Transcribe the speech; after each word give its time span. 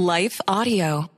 Life 0.00 0.40
Audio. 0.46 1.17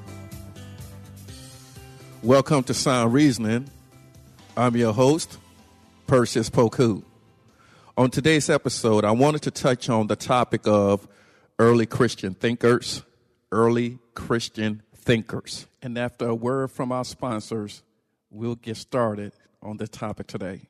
Welcome 2.23 2.61
to 2.65 2.75
Sound 2.75 3.13
Reasoning. 3.13 3.67
I'm 4.55 4.75
your 4.75 4.93
host, 4.93 5.39
Perseus 6.05 6.51
Poku. 6.51 7.01
On 7.97 8.11
today's 8.11 8.47
episode, 8.47 9.03
I 9.03 9.09
wanted 9.09 9.41
to 9.41 9.51
touch 9.51 9.89
on 9.89 10.05
the 10.05 10.15
topic 10.15 10.67
of 10.67 11.07
early 11.57 11.87
Christian 11.87 12.35
thinkers, 12.35 13.01
early 13.51 13.97
Christian 14.13 14.83
thinkers. 14.95 15.65
And 15.81 15.97
after 15.97 16.27
a 16.27 16.35
word 16.35 16.69
from 16.69 16.91
our 16.91 17.05
sponsors, 17.05 17.81
we'll 18.29 18.53
get 18.53 18.77
started 18.77 19.33
on 19.63 19.77
the 19.77 19.87
topic 19.87 20.27
today. 20.27 20.69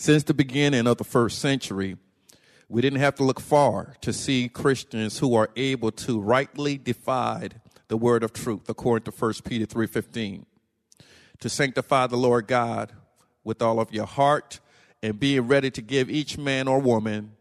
Since 0.00 0.22
the 0.22 0.32
beginning 0.32 0.86
of 0.86 0.96
the 0.98 1.02
first 1.02 1.40
century, 1.40 1.96
we 2.68 2.80
didn't 2.80 3.00
have 3.00 3.16
to 3.16 3.24
look 3.24 3.40
far 3.40 3.96
to 4.02 4.12
see 4.12 4.48
Christians 4.48 5.18
who 5.18 5.34
are 5.34 5.50
able 5.56 5.90
to 5.90 6.20
rightly 6.20 6.78
divide 6.78 7.60
the 7.88 7.96
word 7.96 8.22
of 8.22 8.32
truth, 8.32 8.68
according 8.68 9.10
to 9.10 9.10
1 9.10 9.34
Peter 9.44 9.66
3.15. 9.66 10.44
To 11.40 11.48
sanctify 11.48 12.06
the 12.06 12.16
Lord 12.16 12.46
God 12.46 12.92
with 13.42 13.60
all 13.60 13.80
of 13.80 13.92
your 13.92 14.06
heart 14.06 14.60
and 15.02 15.18
being 15.18 15.48
ready 15.48 15.68
to 15.72 15.82
give 15.82 16.08
each 16.08 16.38
man 16.38 16.68
or 16.68 16.78
woman 16.78 17.32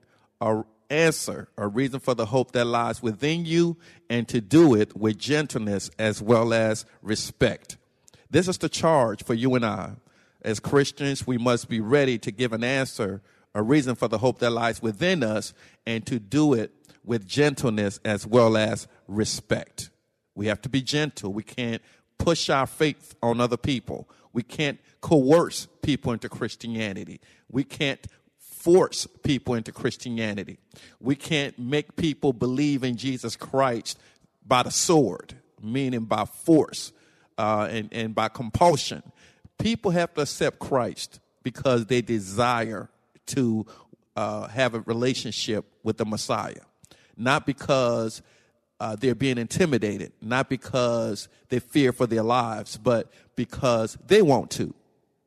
a 0.42 0.64
answer, 0.90 1.50
a 1.60 1.68
reason 1.68 2.00
for 2.00 2.16
the 2.16 2.26
hope 2.26 2.54
that 2.54 2.66
lies 2.66 3.04
within 3.04 3.46
you, 3.46 3.78
and 4.10 4.28
to 4.30 4.42
do 4.42 4.74
it 4.74 4.98
with 4.98 5.20
gentleness 5.20 5.92
as 6.00 6.24
well 6.24 6.52
as 6.56 6.88
respect. 7.04 7.78
This 8.32 8.48
is 8.48 8.58
the 8.58 8.68
charge 8.68 9.24
for 9.24 9.36
you 9.36 9.54
and 9.54 9.64
I 9.64 9.98
as 10.48 10.62
Christians, 10.62 11.28
we 11.28 11.38
must 11.38 11.68
be 11.68 11.82
ready 11.82 12.18
to 12.20 12.32
give 12.32 12.54
an 12.54 12.64
answer, 12.64 13.22
a 13.54 13.62
reason 13.62 13.96
for 13.96 14.08
the 14.08 14.20
hope 14.20 14.40
that 14.40 14.52
lies 14.52 14.82
within 14.82 15.22
us, 15.22 15.54
and 15.86 16.06
to 16.06 16.20
do 16.20 16.54
it 16.54 16.72
with 17.04 17.28
gentleness 17.28 18.00
as 18.06 18.26
well 18.26 18.56
as 18.56 18.88
respect. 19.10 19.90
We 20.36 20.48
have 20.48 20.62
to 20.62 20.70
be 20.70 20.82
gentle. 20.82 21.34
We 21.34 21.44
can't 21.44 21.82
push 22.18 22.50
our 22.50 22.66
faith 22.66 23.14
on 23.22 23.42
other 23.42 23.58
people. 23.58 24.10
We 24.32 24.42
can't 24.42 24.80
coerce 25.02 25.68
people 25.82 26.14
into 26.14 26.30
Christianity. 26.30 27.20
We 27.52 27.66
can't 27.66 28.08
force 28.38 29.06
people 29.24 29.54
into 29.54 29.74
Christianity. 29.74 30.60
We 31.02 31.16
can't 31.16 31.60
make 31.60 31.98
people 31.98 32.32
believe 32.32 32.86
in 32.86 32.96
Jesus 32.96 33.36
Christ 33.36 34.00
by 34.46 34.64
the 34.64 34.72
sword, 34.72 35.34
meaning 35.62 36.06
by 36.06 36.24
force 36.24 36.94
uh, 37.38 37.68
and, 37.70 37.90
and 37.92 38.16
by 38.16 38.30
compulsion 38.30 39.04
people 39.58 39.92
have 39.92 40.14
to 40.16 40.22
accept 40.22 40.60
Christ 40.60 41.20
because 41.44 41.86
they 41.86 42.02
desire 42.02 42.90
to 43.28 43.66
uh, 44.16 44.48
have 44.48 44.74
a 44.74 44.82
relationship 44.82 45.66
with 45.84 45.98
the 45.98 46.06
Messiah, 46.06 46.62
not 47.16 47.46
because 47.46 48.22
uh, 48.80 48.96
they're 48.96 49.16
being 49.16 49.38
intimidated, 49.38 50.12
not 50.22 50.50
because 50.50 51.30
they 51.50 51.60
fear 51.60 51.92
for 51.92 52.08
their 52.08 52.24
lives, 52.24 52.78
but 52.78 53.12
because 53.36 53.98
they 54.08 54.22
want 54.22 54.52
to, 54.52 54.74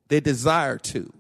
they 0.09 0.21
desire 0.21 0.79
to, 0.79 1.13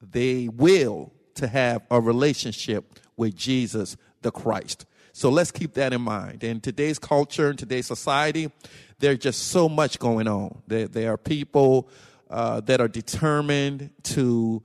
they 0.00 0.48
will 0.48 1.12
to 1.34 1.46
have 1.46 1.82
a 1.90 2.00
relationship 2.00 2.98
with 3.16 3.34
Jesus 3.34 3.96
the 4.22 4.30
Christ. 4.30 4.86
So 5.12 5.30
let's 5.30 5.52
keep 5.52 5.74
that 5.74 5.92
in 5.92 6.00
mind. 6.00 6.42
In 6.42 6.60
today's 6.60 6.98
culture, 6.98 7.50
in 7.50 7.56
today's 7.56 7.86
society, 7.86 8.50
there's 8.98 9.18
just 9.18 9.48
so 9.48 9.68
much 9.68 9.98
going 9.98 10.26
on. 10.26 10.62
There, 10.66 10.88
there 10.88 11.12
are 11.12 11.16
people 11.16 11.88
uh, 12.30 12.60
that 12.60 12.80
are 12.80 12.88
determined 12.88 13.90
to 14.02 14.62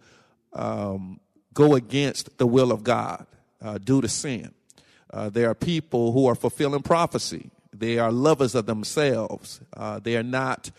um, 0.53 1.19
go 1.53 1.75
against 1.75 2.37
the 2.37 2.47
will 2.47 2.71
of 2.71 2.83
God 2.83 3.25
uh, 3.61 3.77
due 3.77 4.01
to 4.01 4.07
sin. 4.07 4.53
Uh, 5.11 5.29
there 5.29 5.49
are 5.49 5.55
people 5.55 6.11
who 6.11 6.27
are 6.27 6.35
fulfilling 6.35 6.83
prophecy. 6.83 7.49
They 7.73 7.97
are 7.97 8.11
lovers 8.11 8.55
of 8.55 8.65
themselves. 8.65 9.61
Uh, 9.75 9.99
they 9.99 10.15
are 10.17 10.23
not 10.23 10.71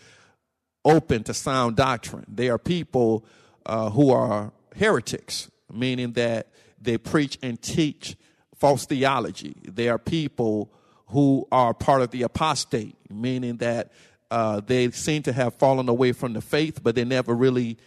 open 0.85 1.23
to 1.23 1.33
sound 1.33 1.75
doctrine. 1.75 2.25
They 2.27 2.49
are 2.49 2.57
people 2.57 3.25
uh, 3.65 3.89
who 3.89 4.11
are 4.11 4.51
heretics, 4.75 5.49
meaning 5.71 6.13
that 6.13 6.47
they 6.79 6.97
preach 6.97 7.37
and 7.41 7.61
teach 7.61 8.15
false 8.55 8.85
theology. 8.85 9.55
They 9.63 9.89
are 9.89 9.97
people 9.97 10.71
who 11.07 11.47
are 11.51 11.73
part 11.73 12.01
of 12.01 12.11
the 12.11 12.23
apostate, 12.23 12.95
meaning 13.09 13.57
that 13.57 13.91
uh, 14.31 14.61
they 14.61 14.89
seem 14.91 15.21
to 15.23 15.33
have 15.33 15.53
fallen 15.55 15.89
away 15.89 16.13
from 16.13 16.33
the 16.33 16.41
faith, 16.41 16.81
but 16.81 16.95
they 16.95 17.03
never 17.03 17.35
really 17.35 17.77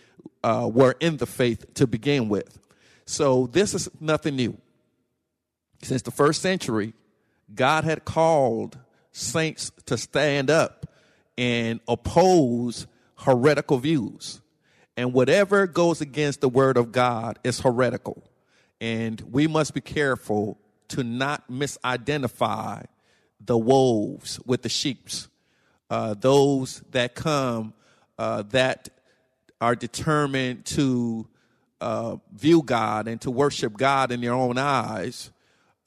uh, 0.44 0.68
were 0.72 0.94
in 1.00 1.16
the 1.16 1.26
faith 1.26 1.72
to 1.74 1.86
begin 1.86 2.28
with. 2.28 2.58
So 3.06 3.46
this 3.46 3.74
is 3.74 3.88
nothing 3.98 4.36
new. 4.36 4.56
Since 5.82 6.02
the 6.02 6.10
first 6.10 6.42
century, 6.42 6.92
God 7.52 7.84
had 7.84 8.04
called 8.04 8.78
saints 9.10 9.72
to 9.86 9.96
stand 9.96 10.50
up 10.50 10.86
and 11.38 11.80
oppose 11.88 12.86
heretical 13.16 13.78
views. 13.78 14.42
And 14.96 15.12
whatever 15.12 15.66
goes 15.66 16.00
against 16.00 16.40
the 16.40 16.48
word 16.48 16.76
of 16.76 16.92
God 16.92 17.38
is 17.42 17.60
heretical. 17.60 18.22
And 18.80 19.20
we 19.30 19.46
must 19.46 19.72
be 19.72 19.80
careful 19.80 20.58
to 20.88 21.02
not 21.02 21.50
misidentify 21.50 22.84
the 23.40 23.58
wolves 23.58 24.40
with 24.44 24.62
the 24.62 24.68
sheeps 24.68 25.28
uh, 25.90 26.14
those 26.14 26.82
that 26.90 27.14
come 27.14 27.74
uh, 28.18 28.42
that 28.50 28.88
are 29.60 29.74
determined 29.74 30.64
to 30.64 31.26
uh, 31.80 32.16
view 32.34 32.62
God 32.62 33.08
and 33.08 33.20
to 33.22 33.30
worship 33.30 33.76
God 33.76 34.10
in 34.10 34.20
their 34.20 34.32
own 34.32 34.58
eyes 34.58 35.30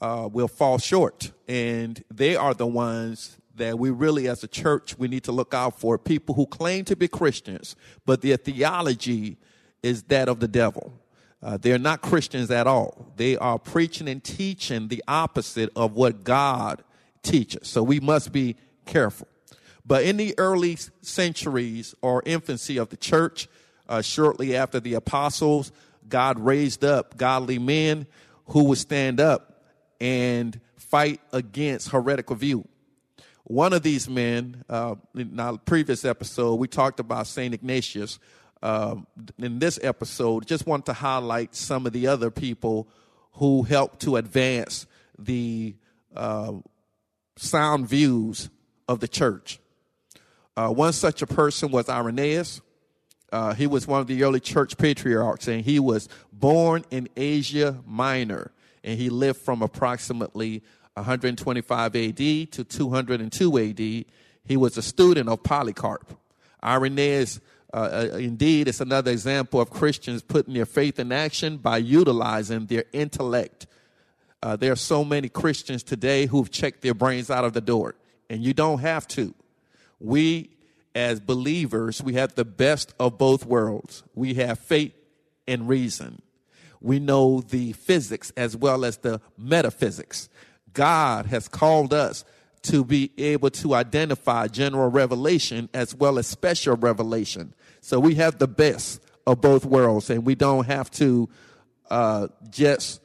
uh, 0.01 0.29
will 0.31 0.47
fall 0.47 0.77
short. 0.77 1.31
And 1.47 2.03
they 2.13 2.35
are 2.35 2.53
the 2.53 2.67
ones 2.67 3.37
that 3.55 3.79
we 3.79 3.89
really, 3.89 4.27
as 4.27 4.43
a 4.43 4.47
church, 4.47 4.97
we 4.97 5.07
need 5.07 5.23
to 5.23 5.31
look 5.31 5.53
out 5.53 5.79
for 5.79 5.97
people 5.97 6.35
who 6.35 6.45
claim 6.45 6.85
to 6.85 6.95
be 6.95 7.07
Christians, 7.07 7.75
but 8.05 8.21
their 8.21 8.37
theology 8.37 9.37
is 9.81 10.03
that 10.03 10.29
of 10.29 10.39
the 10.39 10.47
devil. 10.47 10.93
Uh, 11.41 11.57
they're 11.57 11.79
not 11.79 12.01
Christians 12.01 12.49
at 12.51 12.67
all. 12.67 13.11
They 13.15 13.37
are 13.37 13.59
preaching 13.59 14.07
and 14.07 14.23
teaching 14.23 14.87
the 14.87 15.03
opposite 15.07 15.71
of 15.75 15.93
what 15.93 16.23
God 16.23 16.83
teaches. 17.21 17.67
So 17.67 17.83
we 17.83 17.99
must 17.99 18.31
be 18.31 18.55
careful. 18.85 19.27
But 19.87 20.03
in 20.03 20.17
the 20.17 20.35
early 20.37 20.77
centuries 21.01 21.95
or 22.01 22.21
infancy 22.25 22.77
of 22.77 22.89
the 22.89 22.97
church, 22.97 23.47
uh, 23.87 24.01
shortly 24.01 24.55
after 24.55 24.81
the 24.81 24.95
apostles, 24.95 25.71
God 26.09 26.39
raised 26.39 26.83
up 26.83 27.17
godly 27.17 27.57
men 27.57 28.05
who 28.47 28.65
would 28.65 28.77
stand 28.77 29.21
up 29.21 29.63
and 30.01 30.59
fight 30.75 31.21
against 31.31 31.89
heretical 31.89 32.35
view. 32.35 32.67
One 33.45 33.71
of 33.71 33.81
these 33.81 34.09
men, 34.09 34.65
uh, 34.69 34.95
in 35.15 35.39
our 35.39 35.57
previous 35.57 36.03
episode, 36.03 36.55
we 36.55 36.67
talked 36.67 36.99
about 36.99 37.27
St. 37.27 37.53
Ignatius. 37.53 38.19
Uh, 38.61 38.97
in 39.37 39.59
this 39.59 39.79
episode, 39.81 40.45
just 40.45 40.67
want 40.67 40.85
to 40.87 40.93
highlight 40.93 41.55
some 41.55 41.85
of 41.85 41.93
the 41.93 42.07
other 42.07 42.29
people 42.29 42.89
who 43.33 43.63
helped 43.63 44.01
to 44.01 44.17
advance 44.17 44.85
the 45.17 45.75
uh, 46.13 46.53
sound 47.37 47.87
views 47.87 48.49
of 48.89 48.99
the 48.99 49.07
church. 49.07 49.59
Uh, 50.57 50.69
one 50.69 50.91
such 50.91 51.21
a 51.21 51.27
person 51.27 51.69
was 51.69 51.87
Irenaeus. 51.87 52.61
Uh, 53.31 53.53
he 53.53 53.67
was 53.67 53.85
one 53.85 54.01
of 54.01 54.07
the 54.07 54.23
early 54.23 54.39
church 54.39 54.75
patriarchs, 54.75 55.47
and 55.47 55.63
he 55.63 55.79
was 55.79 56.09
born 56.33 56.83
in 56.89 57.07
Asia 57.15 57.77
Minor, 57.85 58.51
and 58.83 58.99
he 58.99 59.11
lived 59.11 59.39
from 59.39 59.61
approximately 59.61 60.63
125 60.95 61.95
AD 61.95 62.17
to 62.17 62.63
202 62.63 63.57
AD. 63.59 64.05
He 64.45 64.57
was 64.57 64.77
a 64.77 64.81
student 64.81 65.29
of 65.29 65.43
Polycarp. 65.43 66.17
Irenaeus, 66.63 67.39
uh, 67.71 68.07
uh, 68.13 68.17
indeed, 68.17 68.67
is 68.67 68.81
another 68.81 69.11
example 69.11 69.61
of 69.61 69.69
Christians 69.69 70.23
putting 70.23 70.55
their 70.55 70.65
faith 70.65 70.97
in 70.97 71.11
action 71.11 71.57
by 71.57 71.77
utilizing 71.77 72.65
their 72.65 72.85
intellect. 72.93 73.67
Uh, 74.41 74.55
there 74.55 74.71
are 74.71 74.77
so 74.77 75.05
many 75.05 75.29
Christians 75.29 75.83
today 75.83 76.25
who've 76.25 76.49
checked 76.49 76.81
their 76.81 76.95
brains 76.95 77.29
out 77.29 77.45
of 77.45 77.53
the 77.53 77.61
door, 77.61 77.93
and 78.27 78.41
you 78.41 78.55
don't 78.55 78.79
have 78.79 79.07
to. 79.09 79.35
We, 79.99 80.51
as 80.95 81.19
believers, 81.19 82.01
we 82.01 82.13
have 82.13 82.35
the 82.35 82.45
best 82.45 82.93
of 82.99 83.17
both 83.17 83.45
worlds. 83.45 84.03
We 84.15 84.35
have 84.35 84.59
faith 84.59 84.93
and 85.47 85.67
reason. 85.67 86.21
We 86.81 86.99
know 86.99 87.41
the 87.41 87.73
physics 87.73 88.31
as 88.37 88.55
well 88.55 88.85
as 88.85 88.97
the 88.97 89.21
metaphysics. 89.37 90.29
God 90.73 91.25
has 91.27 91.47
called 91.47 91.93
us 91.93 92.23
to 92.63 92.83
be 92.83 93.11
able 93.17 93.49
to 93.49 93.73
identify 93.73 94.47
general 94.47 94.89
revelation 94.89 95.69
as 95.73 95.95
well 95.95 96.19
as 96.19 96.27
special 96.27 96.75
revelation. 96.75 97.53
So 97.81 97.99
we 97.99 98.15
have 98.15 98.39
the 98.39 98.47
best 98.47 99.01
of 99.25 99.41
both 99.41 99.65
worlds, 99.65 100.09
and 100.09 100.25
we 100.25 100.35
don't 100.35 100.65
have 100.65 100.91
to 100.91 101.29
uh, 101.89 102.27
just 102.49 103.01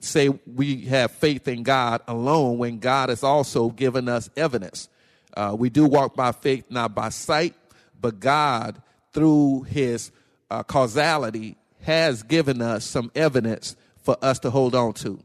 say 0.00 0.28
we 0.46 0.82
have 0.82 1.10
faith 1.10 1.48
in 1.48 1.62
God 1.62 2.02
alone 2.06 2.58
when 2.58 2.78
God 2.78 3.08
has 3.08 3.22
also 3.22 3.70
given 3.70 4.08
us 4.08 4.30
evidence. 4.36 4.88
Uh, 5.36 5.54
we 5.58 5.68
do 5.70 5.84
walk 5.86 6.14
by 6.14 6.32
faith, 6.32 6.64
not 6.70 6.94
by 6.94 7.08
sight, 7.08 7.54
but 8.00 8.20
God, 8.20 8.80
through 9.12 9.62
his 9.62 10.12
uh, 10.50 10.62
causality, 10.62 11.56
has 11.82 12.22
given 12.22 12.62
us 12.62 12.84
some 12.84 13.10
evidence 13.14 13.76
for 14.02 14.16
us 14.22 14.38
to 14.40 14.50
hold 14.50 14.74
on 14.74 14.92
to. 14.94 15.18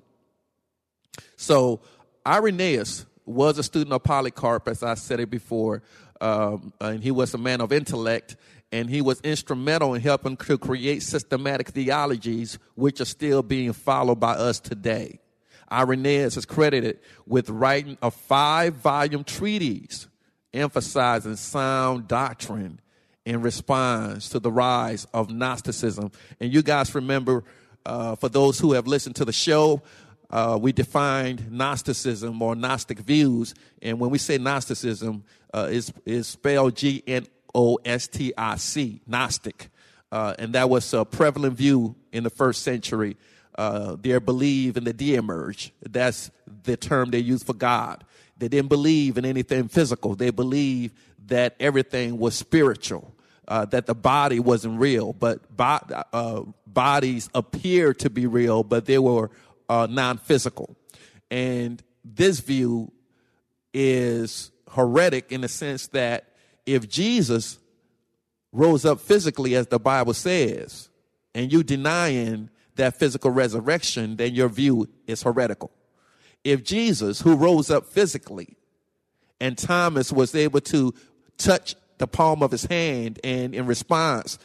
So 1.35 1.81
Irenaeus 2.25 3.05
was 3.25 3.57
a 3.57 3.63
student 3.63 3.93
of 3.93 4.03
Polycarp, 4.03 4.67
as 4.67 4.83
I 4.83 4.95
said 4.95 5.19
it 5.19 5.29
before, 5.29 5.83
um, 6.19 6.73
and 6.81 7.03
he 7.03 7.11
was 7.11 7.33
a 7.33 7.37
man 7.37 7.61
of 7.61 7.71
intellect, 7.71 8.35
and 8.71 8.89
he 8.89 9.01
was 9.01 9.21
instrumental 9.21 9.93
in 9.93 10.01
helping 10.01 10.37
to 10.37 10.57
create 10.57 11.03
systematic 11.03 11.69
theologies 11.69 12.59
which 12.75 12.99
are 13.01 13.05
still 13.05 13.41
being 13.41 13.73
followed 13.73 14.19
by 14.19 14.33
us 14.33 14.59
today. 14.59 15.19
Irenaeus 15.71 16.37
is 16.37 16.45
credited 16.45 16.99
with 17.25 17.49
writing 17.49 17.97
a 18.01 18.11
five 18.11 18.75
volume 18.75 19.23
treatise 19.23 20.07
emphasizing 20.53 21.35
sound 21.35 22.07
doctrine 22.07 22.79
in 23.25 23.41
response 23.41 24.29
to 24.29 24.39
the 24.39 24.51
rise 24.51 25.05
of 25.13 25.29
Gnosticism. 25.29 26.11
And 26.39 26.51
you 26.51 26.63
guys 26.63 26.95
remember, 26.95 27.43
uh, 27.85 28.15
for 28.15 28.29
those 28.29 28.59
who 28.59 28.73
have 28.73 28.87
listened 28.87 29.15
to 29.17 29.25
the 29.25 29.31
show, 29.31 29.81
uh, 30.29 30.57
we 30.61 30.71
defined 30.71 31.51
Gnosticism 31.51 32.41
or 32.41 32.55
Gnostic 32.55 32.99
views. 32.99 33.53
And 33.81 33.99
when 33.99 34.09
we 34.09 34.17
say 34.17 34.37
Gnosticism, 34.37 35.23
uh, 35.53 35.67
is 35.71 35.91
is 36.05 36.27
spelled 36.27 36.75
G 36.75 37.03
N 37.07 37.25
O 37.55 37.79
S 37.83 38.07
T 38.07 38.33
I 38.37 38.55
C, 38.57 39.01
Gnostic, 39.07 39.69
uh, 40.11 40.35
and 40.37 40.53
that 40.53 40.69
was 40.69 40.93
a 40.93 41.05
prevalent 41.05 41.55
view 41.55 41.95
in 42.11 42.23
the 42.23 42.29
first 42.29 42.61
century. 42.61 43.17
Uh, 43.59 43.97
they 43.99 44.17
believe 44.19 44.77
in 44.77 44.85
the 44.85 44.93
demiurge. 44.93 45.73
That's 45.81 46.31
the 46.63 46.77
term 46.77 47.11
they 47.11 47.19
use 47.19 47.43
for 47.43 47.53
God. 47.53 48.05
They 48.37 48.47
didn't 48.47 48.69
believe 48.69 49.17
in 49.17 49.25
anything 49.25 49.67
physical. 49.67 50.15
They 50.15 50.29
believed 50.29 50.95
that 51.27 51.57
everything 51.59 52.17
was 52.17 52.35
spiritual. 52.35 53.13
Uh, 53.49 53.65
that 53.65 53.85
the 53.85 53.95
body 53.95 54.39
wasn't 54.39 54.79
real, 54.79 55.11
but 55.11 55.57
bo- 55.57 55.79
uh, 56.13 56.43
bodies 56.67 57.29
appeared 57.33 57.97
to 57.97 58.09
be 58.09 58.27
real, 58.27 58.63
but 58.63 58.85
they 58.85 58.99
were 58.99 59.31
uh, 59.67 59.87
non-physical. 59.89 60.77
And 61.31 61.81
this 62.05 62.39
view 62.39 62.91
is 63.73 64.51
heretic 64.73 65.31
in 65.31 65.41
the 65.41 65.47
sense 65.47 65.87
that 65.87 66.35
if 66.67 66.87
Jesus 66.87 67.57
rose 68.51 68.85
up 68.85 69.01
physically, 69.01 69.55
as 69.55 69.67
the 69.67 69.79
Bible 69.79 70.13
says, 70.13 70.89
and 71.33 71.51
you 71.51 71.63
denying 71.63 72.51
that 72.79 72.97
physical 72.97 73.31
resurrection, 73.31 74.15
then 74.15 74.33
your 74.33 74.49
view 74.49 74.89
is 75.07 75.23
heretical. 75.23 75.71
If 76.43 76.63
Jesus, 76.63 77.21
who 77.21 77.35
rose 77.35 77.69
up 77.69 77.85
physically, 77.85 78.57
and 79.39 79.57
Thomas 79.57 80.11
was 80.11 80.35
able 80.35 80.61
to 80.61 80.93
touch 81.37 81.75
the 81.97 82.07
palm 82.07 82.41
of 82.41 82.51
his 82.51 82.65
hand 82.65 83.19
and 83.23 83.53
in 83.53 83.65
response 83.65 84.39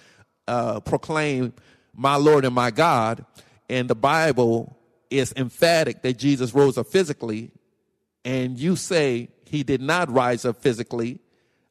uh, 0.46 0.80
proclaim, 0.80 1.52
My 1.94 2.16
Lord 2.16 2.44
and 2.44 2.54
my 2.54 2.70
God, 2.70 3.24
and 3.68 3.88
the 3.88 3.94
Bible 3.94 4.78
is 5.10 5.32
emphatic 5.36 6.02
that 6.02 6.18
Jesus 6.18 6.54
rose 6.54 6.76
up 6.76 6.86
physically, 6.88 7.50
and 8.24 8.58
you 8.58 8.76
say 8.76 9.28
he 9.46 9.62
did 9.62 9.80
not 9.80 10.10
rise 10.10 10.44
up 10.44 10.60
physically, 10.60 11.20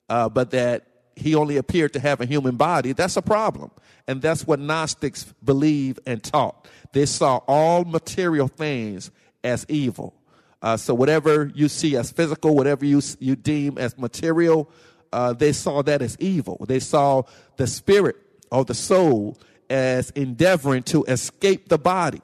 uh, 0.10 0.30
but 0.30 0.52
that 0.52 0.88
he 1.16 1.36
only 1.36 1.58
appeared 1.58 1.94
to 1.94 2.00
have 2.00 2.22
a 2.22 2.26
human 2.26 2.56
body, 2.56 2.94
that's 2.94 3.18
a 3.18 3.22
problem. 3.22 3.72
And 4.08 4.22
that's 4.22 4.46
what 4.46 4.60
Gnostics 4.60 5.34
believe 5.44 6.00
and 6.06 6.22
taught. 6.24 6.68
They 6.92 7.06
saw 7.06 7.38
all 7.48 7.86
material 7.86 8.48
things 8.48 9.12
as 9.44 9.66
evil. 9.70 10.14
Uh, 10.62 10.78
so 10.78 10.94
whatever 10.94 11.52
you 11.54 11.68
see 11.68 11.96
as 11.98 12.12
physical, 12.12 12.56
whatever 12.56 12.86
you, 12.86 13.02
you 13.20 13.36
deem 13.36 13.78
as 13.78 13.98
material, 13.98 14.70
uh, 15.12 15.34
they 15.34 15.52
saw 15.54 15.82
that 15.84 16.02
as 16.02 16.18
evil. 16.20 16.66
They 16.68 16.80
saw 16.80 17.24
the 17.58 17.68
spirit 17.68 18.16
or 18.52 18.66
the 18.66 18.74
soul 18.74 19.38
as 19.70 20.10
endeavoring 20.12 20.84
to 20.84 21.04
escape 21.06 21.70
the 21.70 21.78
body. 21.78 22.22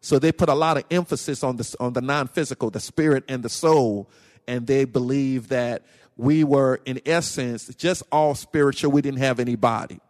So 0.00 0.18
they 0.18 0.32
put 0.32 0.48
a 0.48 0.54
lot 0.54 0.76
of 0.76 0.84
emphasis 0.90 1.42
on 1.42 1.56
the, 1.56 1.76
on 1.80 1.92
the 1.92 2.00
non-physical, 2.00 2.70
the 2.70 2.80
spirit 2.80 3.24
and 3.28 3.42
the 3.42 3.48
soul. 3.48 4.08
And 4.46 4.66
they 4.66 4.84
believe 4.84 5.48
that 5.48 5.84
we 6.16 6.44
were 6.44 6.80
in 6.84 7.00
essence 7.04 7.68
just 7.74 8.02
all 8.10 8.34
spiritual. 8.34 8.90
We 8.92 9.02
didn't 9.02 9.18
have 9.20 9.38
any 9.38 9.56
body. 9.56 10.00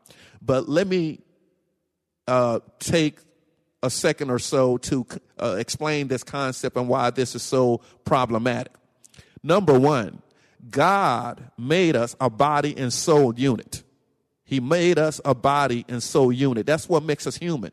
But 0.40 0.68
let 0.68 0.86
me 0.86 1.20
uh, 2.28 2.60
take 2.78 3.18
a 3.82 3.90
second 3.90 4.30
or 4.30 4.38
so 4.38 4.78
to 4.78 5.06
uh, 5.40 5.56
explain 5.58 6.08
this 6.08 6.22
concept 6.22 6.76
and 6.76 6.88
why 6.88 7.10
this 7.10 7.34
is 7.34 7.42
so 7.42 7.80
problematic. 8.04 8.72
Number 9.42 9.78
one, 9.78 10.22
God 10.70 11.50
made 11.58 11.96
us 11.96 12.16
a 12.20 12.30
body 12.30 12.76
and 12.76 12.92
soul 12.92 13.34
unit. 13.34 13.82
He 14.44 14.60
made 14.60 14.98
us 14.98 15.20
a 15.24 15.34
body 15.34 15.84
and 15.88 16.02
soul 16.02 16.32
unit. 16.32 16.66
That's 16.66 16.88
what 16.88 17.02
makes 17.02 17.26
us 17.26 17.36
human. 17.36 17.72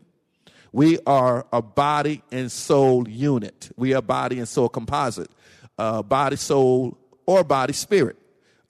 We 0.71 0.97
are 1.05 1.45
a 1.53 1.61
body 1.61 2.23
and 2.31 2.51
soul 2.51 3.07
unit. 3.07 3.69
We 3.77 3.93
are 3.93 4.01
body 4.01 4.39
and 4.39 4.47
soul 4.47 4.69
composite. 4.69 5.29
Uh, 5.77 6.01
body, 6.01 6.35
soul, 6.35 6.97
or 7.25 7.43
body, 7.43 7.73
spirit. 7.73 8.17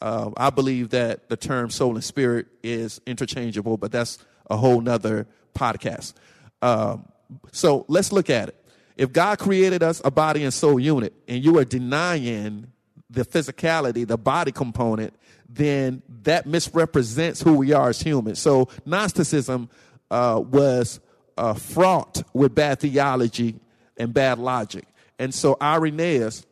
Uh, 0.03 0.31
I 0.36 0.50
believe 0.50 0.89
that 0.89 1.29
the 1.29 1.38
term 1.38 1.69
soul 1.69 1.95
and 1.95 2.03
spirit 2.03 2.48
is 2.62 3.00
interchangeable, 3.07 3.77
but 3.77 3.89
that's 3.93 4.17
a 4.50 4.57
whole 4.57 4.81
nother 4.81 5.25
podcast. 5.55 6.13
Um, 6.62 7.07
so 7.53 7.86
let's 7.88 8.12
look 8.12 8.29
at 8.29 8.50
it. 8.50 8.65
If 8.98 9.13
God 9.13 9.39
created 9.39 9.81
us 9.81 10.01
a 10.03 10.12
body 10.12 10.43
and 10.43 10.53
soul 10.53 10.77
unit, 10.77 11.13
and 11.29 11.41
you 11.41 11.57
are 11.57 11.63
denying 11.63 12.67
the 13.10 13.24
physicality, 13.24 14.05
the 14.05 14.17
body 14.17 14.51
component, 14.51 15.13
then 15.48 16.01
that 16.24 16.48
misrepresents 16.48 17.41
who 17.41 17.53
we 17.53 17.72
are 17.72 17.88
as 17.88 18.01
humans. 18.01 18.39
So 18.39 18.67
Gnosticism 18.86 19.69
uh, 20.12 20.43
was 20.45 21.00
uh, 21.38 21.53
fraught 21.53 22.24
with 22.33 22.53
bad 22.53 22.81
theology 22.81 23.55
and 23.95 24.13
bad 24.13 24.38
logic. 24.38 24.86
And 25.17 25.33
so 25.33 25.55
Irenaeus, 25.62 26.45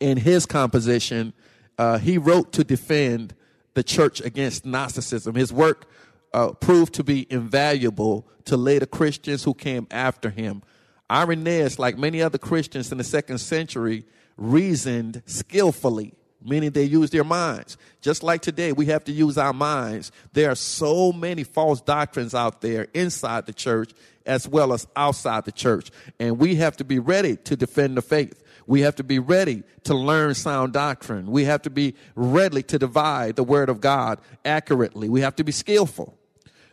in 0.00 0.16
his 0.16 0.46
composition, 0.46 1.32
uh, 1.80 1.96
he 1.96 2.18
wrote 2.18 2.52
to 2.52 2.62
defend 2.62 3.34
the 3.72 3.82
church 3.82 4.20
against 4.20 4.66
Gnosticism. 4.66 5.34
His 5.34 5.50
work 5.50 5.86
uh, 6.34 6.52
proved 6.52 6.92
to 6.94 7.02
be 7.02 7.26
invaluable 7.30 8.28
to 8.44 8.58
later 8.58 8.84
Christians 8.84 9.44
who 9.44 9.54
came 9.54 9.86
after 9.90 10.28
him. 10.28 10.62
Irenaeus, 11.10 11.78
like 11.78 11.96
many 11.96 12.20
other 12.20 12.36
Christians 12.36 12.92
in 12.92 12.98
the 12.98 13.04
second 13.04 13.38
century, 13.38 14.04
reasoned 14.36 15.22
skillfully, 15.24 16.12
meaning 16.44 16.72
they 16.72 16.84
used 16.84 17.14
their 17.14 17.24
minds. 17.24 17.78
Just 18.02 18.22
like 18.22 18.42
today, 18.42 18.72
we 18.72 18.84
have 18.86 19.04
to 19.04 19.12
use 19.12 19.38
our 19.38 19.54
minds. 19.54 20.12
There 20.34 20.50
are 20.50 20.56
so 20.56 21.12
many 21.12 21.44
false 21.44 21.80
doctrines 21.80 22.34
out 22.34 22.60
there 22.60 22.88
inside 22.92 23.46
the 23.46 23.54
church 23.54 23.92
as 24.26 24.46
well 24.46 24.74
as 24.74 24.86
outside 24.96 25.46
the 25.46 25.52
church, 25.52 25.90
and 26.18 26.38
we 26.38 26.56
have 26.56 26.76
to 26.76 26.84
be 26.84 26.98
ready 26.98 27.36
to 27.36 27.56
defend 27.56 27.96
the 27.96 28.02
faith. 28.02 28.42
We 28.66 28.82
have 28.82 28.96
to 28.96 29.04
be 29.04 29.18
ready 29.18 29.62
to 29.84 29.94
learn 29.94 30.34
sound 30.34 30.72
doctrine. 30.72 31.30
We 31.30 31.44
have 31.44 31.62
to 31.62 31.70
be 31.70 31.94
ready 32.14 32.62
to 32.64 32.78
divide 32.78 33.36
the 33.36 33.44
word 33.44 33.68
of 33.68 33.80
God 33.80 34.20
accurately. 34.44 35.08
We 35.08 35.20
have 35.22 35.36
to 35.36 35.44
be 35.44 35.52
skillful. 35.52 36.16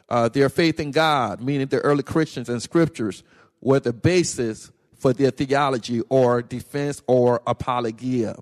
Uh, 0.09 0.29
their 0.29 0.49
faith 0.49 0.79
in 0.79 0.91
God, 0.91 1.41
meaning 1.41 1.67
the 1.67 1.79
early 1.79 2.03
Christians 2.03 2.49
and 2.49 2.61
scriptures, 2.61 3.23
were 3.61 3.79
the 3.79 3.93
basis 3.93 4.71
for 4.97 5.13
their 5.13 5.31
theology 5.31 6.01
or 6.09 6.41
defense 6.41 7.01
or 7.07 7.41
apologia. 7.45 8.37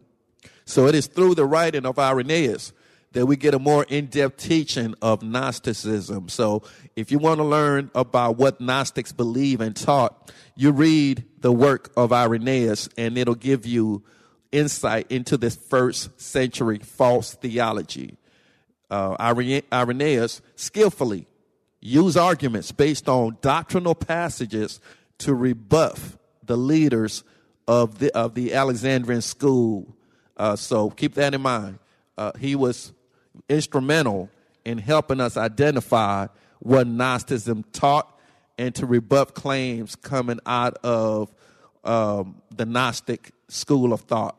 So 0.65 0.87
it 0.87 0.95
is 0.95 1.07
through 1.07 1.35
the 1.35 1.45
writing 1.45 1.85
of 1.85 1.99
Irenaeus 1.99 2.73
that 3.15 3.25
we 3.25 3.37
get 3.37 3.53
a 3.53 3.59
more 3.59 3.85
in-depth 3.85 4.35
teaching 4.35 4.93
of 5.01 5.23
Gnosticism. 5.23 6.27
So 6.27 6.63
if 6.97 7.11
you 7.11 7.17
want 7.17 7.39
to 7.39 7.45
learn 7.45 7.89
about 7.95 8.35
what 8.35 8.59
Gnostics 8.59 9.13
believe 9.13 9.61
and 9.61 9.73
taught, 9.73 10.33
you 10.53 10.73
read 10.73 11.23
the 11.39 11.51
work 11.51 11.93
of 11.95 12.11
Irenaeus 12.11 12.89
and 12.97 13.17
it'll 13.17 13.33
give 13.33 13.65
you 13.65 14.03
insight 14.51 15.09
into 15.09 15.37
this 15.37 15.55
first 15.55 16.19
century 16.19 16.79
false 16.79 17.35
theology. 17.35 18.17
Uh, 18.91 19.15
Irenaeus 19.71 20.41
skillfully 20.57 21.25
used 21.79 22.17
arguments 22.17 22.73
based 22.73 23.07
on 23.07 23.37
doctrinal 23.39 23.95
passages 23.95 24.81
to 25.19 25.33
rebuff 25.33 26.17
the 26.43 26.57
leaders 26.57 27.23
of 27.65 27.99
the, 27.99 28.13
of 28.13 28.35
the 28.35 28.53
Alexandrian 28.53 29.21
school. 29.21 29.95
Uh, 30.35 30.57
so 30.57 30.89
keep 30.89 31.13
that 31.13 31.33
in 31.33 31.41
mind. 31.41 31.79
Uh, 32.17 32.33
he 32.39 32.55
was 32.55 32.91
instrumental 33.49 34.29
in 34.63 34.77
helping 34.77 35.19
us 35.19 35.37
identify 35.37 36.27
what 36.59 36.87
Gnosticism 36.87 37.63
taught 37.71 38.11
and 38.57 38.73
to 38.75 38.85
rebuff 38.85 39.33
claims 39.33 39.95
coming 39.95 40.39
out 40.45 40.77
of 40.83 41.33
um, 41.83 42.41
the 42.55 42.65
Gnostic 42.65 43.31
school 43.47 43.93
of 43.93 44.01
thought. 44.01 44.37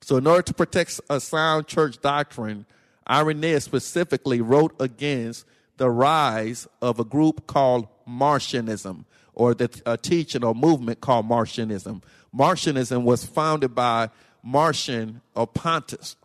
So, 0.00 0.16
in 0.16 0.26
order 0.26 0.42
to 0.42 0.54
protect 0.54 1.00
a 1.08 1.20
sound 1.20 1.66
church 1.66 2.00
doctrine, 2.00 2.66
Irenaeus 3.08 3.64
specifically 3.64 4.40
wrote 4.40 4.74
against 4.80 5.46
the 5.76 5.90
rise 5.90 6.68
of 6.80 7.00
a 7.00 7.04
group 7.04 7.46
called 7.46 7.88
Marcionism, 8.06 9.04
or 9.34 9.54
the 9.54 9.68
teaching 10.02 10.44
or 10.44 10.54
movement 10.54 11.00
called 11.00 11.28
Marcionism. 11.28 12.02
Marcionism 12.34 13.02
was 13.02 13.24
founded 13.24 13.74
by 13.74 14.10
Marcion 14.42 15.20
of 15.34 15.54
Pontus 15.54 16.16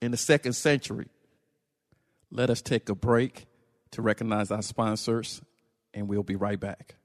in 0.00 0.10
the 0.10 0.16
second 0.16 0.52
century. 0.54 1.06
Let 2.36 2.50
us 2.50 2.60
take 2.60 2.90
a 2.90 2.94
break 2.94 3.46
to 3.92 4.02
recognize 4.02 4.50
our 4.50 4.60
sponsors, 4.60 5.40
and 5.94 6.06
we'll 6.06 6.22
be 6.22 6.36
right 6.36 6.60
back. 6.60 6.96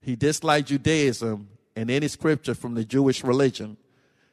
He 0.00 0.16
disliked 0.16 0.66
Judaism 0.66 1.50
and 1.76 1.88
any 1.88 2.08
scripture 2.08 2.56
from 2.56 2.74
the 2.74 2.84
Jewish 2.84 3.22
religion. 3.22 3.76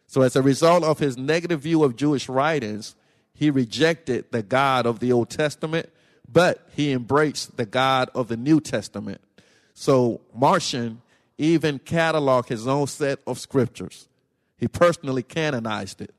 So, 0.08 0.24
as 0.24 0.36
a 0.36 0.42
result 0.42 0.84
of 0.84 0.98
his 0.98 1.18
negative 1.18 1.62
view 1.62 1.84
of 1.84 1.96
Jewish 1.96 2.28
writings, 2.28 2.96
he 3.34 3.50
rejected 3.50 4.26
the 4.32 4.44
God 4.44 4.86
of 4.86 5.00
the 5.00 5.12
Old 5.12 5.30
Testament, 5.30 5.90
but 6.32 6.68
he 6.76 6.92
embraced 6.92 7.58
the 7.58 7.66
God 7.66 8.10
of 8.16 8.28
the 8.28 8.38
New 8.38 8.60
Testament. 8.60 9.22
So, 9.74 10.22
Marcion 10.34 11.02
even 11.38 11.80
cataloged 11.80 12.48
his 12.48 12.68
own 12.68 12.88
set 12.88 13.20
of 13.26 13.40
scriptures. 13.40 14.08
He 14.58 14.68
personally 14.68 15.24
canonized 15.24 16.02
it. 16.02 16.14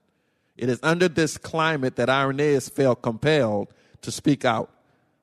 It 0.56 0.68
is 0.68 0.80
under 0.83 1.09
this 1.09 1.38
climate 1.38 1.97
that 1.97 2.11
Irenaeus 2.11 2.68
felt 2.68 3.02
compelled 3.02 3.73
to 4.02 4.11
speak 4.11 4.44
out. 4.44 4.71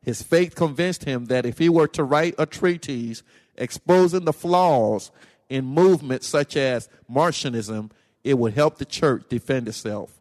His 0.01 0.23
faith 0.23 0.55
convinced 0.55 1.03
him 1.03 1.25
that 1.25 1.45
if 1.45 1.57
he 1.57 1.69
were 1.69 1.87
to 1.89 2.03
write 2.03 2.35
a 2.37 2.45
treatise 2.45 3.21
exposing 3.55 4.25
the 4.25 4.33
flaws 4.33 5.11
in 5.49 5.65
movements 5.65 6.27
such 6.27 6.57
as 6.57 6.89
Marcionism, 7.09 7.91
it 8.23 8.37
would 8.37 8.53
help 8.53 8.77
the 8.77 8.85
church 8.85 9.25
defend 9.29 9.67
itself. 9.67 10.20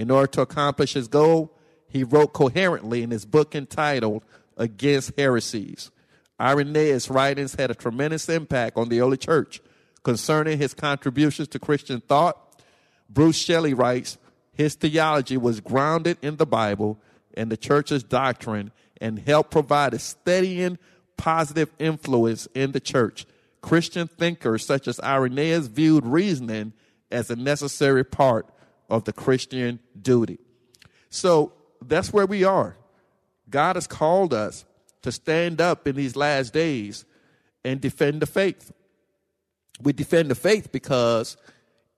In 0.00 0.10
order 0.10 0.28
to 0.28 0.40
accomplish 0.40 0.94
his 0.94 1.08
goal, 1.08 1.54
he 1.86 2.04
wrote 2.04 2.32
coherently 2.32 3.02
in 3.02 3.10
his 3.10 3.26
book 3.26 3.54
entitled 3.54 4.24
Against 4.56 5.12
Heresies. 5.18 5.90
Irenaeus' 6.40 7.10
writings 7.10 7.56
had 7.56 7.70
a 7.70 7.74
tremendous 7.74 8.26
impact 8.30 8.78
on 8.78 8.88
the 8.88 9.00
early 9.00 9.18
church. 9.18 9.60
Concerning 10.02 10.56
his 10.56 10.72
contributions 10.72 11.48
to 11.48 11.58
Christian 11.58 12.00
thought, 12.00 12.62
Bruce 13.10 13.36
Shelley 13.36 13.74
writes, 13.74 14.16
his 14.54 14.74
theology 14.74 15.36
was 15.36 15.60
grounded 15.60 16.16
in 16.22 16.36
the 16.36 16.46
Bible 16.46 16.98
and 17.34 17.52
the 17.52 17.58
church's 17.58 18.02
doctrine 18.02 18.72
and 19.02 19.18
helped 19.18 19.50
provide 19.50 19.92
a 19.92 19.98
steadying 19.98 20.78
positive 21.18 21.70
influence 21.78 22.48
in 22.54 22.72
the 22.72 22.80
church. 22.80 23.26
Christian 23.60 24.08
thinkers 24.08 24.64
such 24.64 24.88
as 24.88 24.98
Irenaeus 25.00 25.66
viewed 25.66 26.06
reasoning 26.06 26.72
as 27.10 27.30
a 27.30 27.36
necessary 27.36 28.02
part 28.02 28.49
of 28.90 29.04
the 29.04 29.12
Christian 29.12 29.80
duty. 30.00 30.38
So 31.08 31.52
that's 31.80 32.12
where 32.12 32.26
we 32.26 32.44
are. 32.44 32.76
God 33.48 33.76
has 33.76 33.86
called 33.86 34.34
us 34.34 34.64
to 35.02 35.10
stand 35.10 35.60
up 35.60 35.86
in 35.88 35.96
these 35.96 36.16
last 36.16 36.52
days 36.52 37.04
and 37.64 37.80
defend 37.80 38.22
the 38.22 38.26
faith. 38.26 38.72
We 39.80 39.92
defend 39.92 40.30
the 40.30 40.34
faith 40.34 40.70
because 40.72 41.36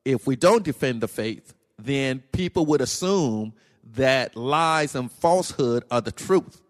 if 0.04 0.26
we 0.26 0.36
don't 0.36 0.64
defend 0.64 1.00
the 1.00 1.08
faith, 1.08 1.54
then 1.78 2.22
people 2.32 2.66
would 2.66 2.80
assume 2.80 3.54
that 3.94 4.36
lies 4.36 4.94
and 4.94 5.10
falsehood 5.10 5.84
are 5.90 6.00
the 6.00 6.12
truth, 6.12 6.60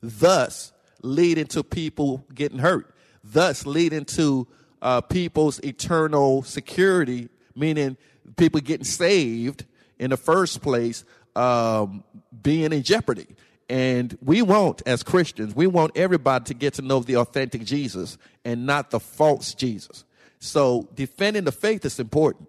thus 0.00 0.72
leading 1.02 1.46
to 1.46 1.62
people 1.62 2.24
getting 2.34 2.58
hurt, 2.58 2.94
thus 3.24 3.66
leading 3.66 4.04
to 4.04 4.46
uh, 4.80 5.00
people's 5.00 5.58
eternal 5.60 6.42
security, 6.42 7.28
meaning 7.54 7.96
people 8.36 8.60
getting 8.60 8.84
saved 8.84 9.64
in 9.98 10.10
the 10.10 10.16
first 10.16 10.62
place, 10.62 11.04
um, 11.36 12.04
being 12.42 12.72
in 12.72 12.82
jeopardy. 12.82 13.26
And 13.68 14.16
we 14.20 14.42
want, 14.42 14.82
as 14.84 15.02
Christians, 15.02 15.54
we 15.54 15.66
want 15.66 15.96
everybody 15.96 16.44
to 16.46 16.54
get 16.54 16.74
to 16.74 16.82
know 16.82 17.00
the 17.00 17.18
authentic 17.18 17.64
Jesus 17.64 18.18
and 18.44 18.66
not 18.66 18.90
the 18.90 18.98
false 18.98 19.54
Jesus. 19.54 20.04
So 20.40 20.88
defending 20.94 21.44
the 21.44 21.52
faith 21.52 21.84
is 21.84 22.00
important. 22.00 22.48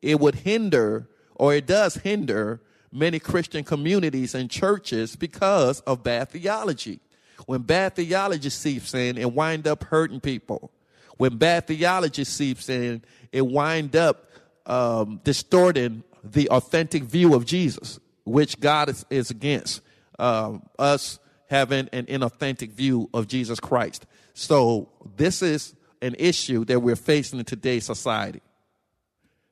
It 0.00 0.20
would 0.20 0.36
hinder, 0.36 1.08
or 1.34 1.54
it 1.54 1.66
does 1.66 1.96
hinder, 1.96 2.62
many 2.90 3.18
Christian 3.18 3.64
communities 3.64 4.34
and 4.34 4.48
churches 4.48 5.16
because 5.16 5.80
of 5.80 6.02
bad 6.02 6.30
theology. 6.30 7.00
When 7.46 7.62
bad 7.62 7.96
theology 7.96 8.50
seeps 8.50 8.94
in, 8.94 9.18
it 9.18 9.32
wind 9.32 9.66
up 9.66 9.84
hurting 9.84 10.20
people. 10.20 10.70
When 11.16 11.36
bad 11.36 11.66
theology 11.66 12.24
seeps 12.24 12.68
in, 12.68 13.02
it 13.32 13.46
wind 13.46 13.96
up 13.96 14.30
um, 14.66 15.20
distorting 15.24 16.02
the 16.22 16.48
authentic 16.50 17.04
view 17.04 17.34
of 17.34 17.44
Jesus, 17.44 18.00
which 18.24 18.58
God 18.60 18.88
is, 18.88 19.04
is 19.10 19.30
against 19.30 19.82
um, 20.18 20.62
us 20.78 21.18
having 21.48 21.88
an 21.92 22.06
inauthentic 22.06 22.70
view 22.72 23.10
of 23.12 23.28
Jesus 23.28 23.60
Christ. 23.60 24.06
So 24.32 24.88
this 25.16 25.42
is 25.42 25.74
an 26.02 26.16
issue 26.18 26.64
that 26.66 26.80
we're 26.80 26.96
facing 26.96 27.38
in 27.38 27.44
today's 27.44 27.84
society. 27.84 28.40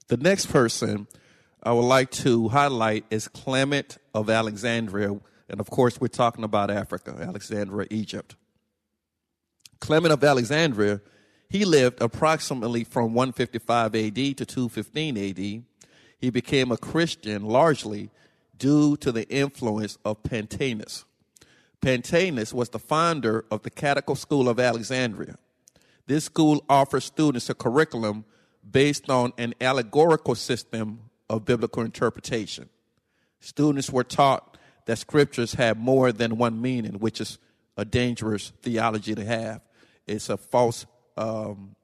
The 0.09 0.16
next 0.16 0.47
person 0.47 1.07
I 1.62 1.73
would 1.73 1.83
like 1.83 2.11
to 2.11 2.49
highlight 2.49 3.04
is 3.11 3.28
Clement 3.28 3.99
of 4.14 4.28
Alexandria. 4.28 5.19
And 5.49 5.61
of 5.61 5.71
course, 5.71 6.00
we're 6.00 6.09
talking 6.09 6.45
about 6.45 6.71
Africa, 6.71 7.16
Alexandria, 7.21 7.87
Egypt. 7.90 8.35
Clement 9.81 10.12
of 10.12 10.23
Alexandria, 10.23 11.00
he 11.52 11.66
lived 11.66 12.00
approximately 12.00 12.82
from 12.82 13.12
155 13.12 13.94
AD 13.94 14.14
to 14.14 14.47
215 14.47 15.18
AD. 15.18 15.62
He 16.18 16.30
became 16.30 16.73
a 16.73 16.78
Christian 16.78 17.44
largely 17.44 18.09
due 18.56 18.97
to 18.97 19.12
the 19.12 19.28
influence 19.28 19.99
of 20.02 20.23
Pantaenus. 20.23 21.04
Pantaenus 21.82 22.54
was 22.54 22.71
the 22.71 22.78
founder 22.78 23.44
of 23.50 23.64
the 23.64 23.71
Catechetical 23.71 24.16
School 24.16 24.49
of 24.49 24.59
Alexandria. 24.59 25.37
This 26.06 26.25
school 26.25 26.64
offers 26.71 27.04
students 27.04 27.50
a 27.50 27.54
curriculum 27.54 28.25
based 28.68 29.11
on 29.11 29.35
an 29.37 29.52
allegorical 29.61 30.35
system 30.35 31.11
of 31.28 31.44
biblical 31.44 31.82
interpretation. 31.82 32.71
Students 33.40 33.90
were 33.90 34.04
taught 34.04 34.56
that 34.87 34.97
scriptures 34.97 35.52
have 35.54 35.76
more 35.76 36.12
than 36.12 36.38
one 36.38 36.62
meaning, 36.62 36.94
which 36.94 37.21
is 37.21 37.38
a 37.76 37.85
dangerous 37.85 38.54
theology 38.62 39.14
to 39.14 39.25
have. 39.26 39.61
It's 40.06 40.30
a 40.30 40.38
false 40.38 40.87
um, 41.16 41.75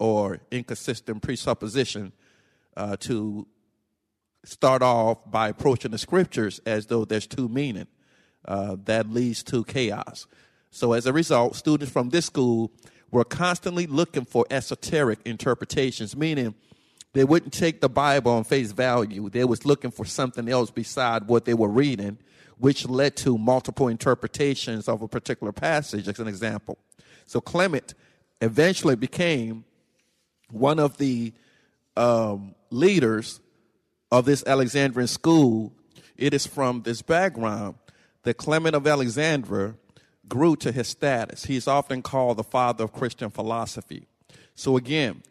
or 0.00 0.40
inconsistent 0.50 1.22
presupposition 1.22 2.12
uh, 2.76 2.96
to 2.96 3.46
start 4.44 4.82
off 4.82 5.30
by 5.30 5.48
approaching 5.48 5.90
the 5.90 5.98
scriptures 5.98 6.60
as 6.66 6.86
though 6.86 7.04
there's 7.04 7.26
two 7.26 7.48
meaning. 7.48 7.86
Uh, 8.44 8.76
that 8.84 9.08
leads 9.08 9.44
to 9.44 9.62
chaos. 9.62 10.26
So 10.72 10.94
as 10.94 11.06
a 11.06 11.12
result, 11.12 11.54
students 11.54 11.92
from 11.92 12.08
this 12.08 12.26
school 12.26 12.72
were 13.12 13.24
constantly 13.24 13.86
looking 13.86 14.24
for 14.24 14.44
esoteric 14.50 15.20
interpretations, 15.24 16.16
meaning 16.16 16.54
they 17.12 17.24
wouldn't 17.24 17.52
take 17.52 17.80
the 17.80 17.88
Bible 17.88 18.32
on 18.32 18.42
face 18.42 18.72
value. 18.72 19.28
They 19.30 19.44
was 19.44 19.64
looking 19.64 19.90
for 19.90 20.04
something 20.04 20.48
else 20.48 20.70
beside 20.70 21.28
what 21.28 21.44
they 21.44 21.54
were 21.54 21.68
reading, 21.68 22.18
which 22.58 22.88
led 22.88 23.16
to 23.18 23.38
multiple 23.38 23.88
interpretations 23.88 24.88
of 24.88 25.02
a 25.02 25.08
particular 25.08 25.52
passage, 25.52 26.08
as 26.08 26.18
an 26.18 26.26
example. 26.26 26.78
So 27.26 27.40
Clement 27.40 27.94
eventually 28.42 28.96
became 28.96 29.64
one 30.50 30.78
of 30.78 30.98
the 30.98 31.32
um, 31.96 32.54
leaders 32.70 33.40
of 34.10 34.24
this 34.26 34.44
Alexandrian 34.46 35.06
school. 35.06 35.72
It 36.16 36.34
is 36.34 36.46
from 36.46 36.82
this 36.82 37.00
background 37.00 37.76
that 38.24 38.34
Clement 38.34 38.74
of 38.74 38.86
Alexandria 38.86 39.74
grew 40.28 40.56
to 40.56 40.72
his 40.72 40.88
status. 40.88 41.44
He's 41.44 41.68
often 41.68 42.02
called 42.02 42.36
the 42.36 42.44
father 42.44 42.84
of 42.84 42.92
Christian 42.92 43.30
philosophy. 43.30 44.06
So, 44.54 44.76
again, 44.76 45.22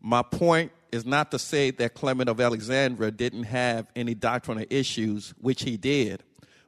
my 0.00 0.22
point 0.22 0.72
is 0.90 1.04
not 1.04 1.30
to 1.32 1.38
say 1.38 1.70
that 1.72 1.94
Clement 1.94 2.30
of 2.30 2.40
Alexandria 2.40 3.10
didn't 3.10 3.44
have 3.44 3.90
any 3.94 4.14
doctrinal 4.14 4.64
issues, 4.70 5.34
which 5.38 5.62
he 5.62 5.76
did, 5.76 6.22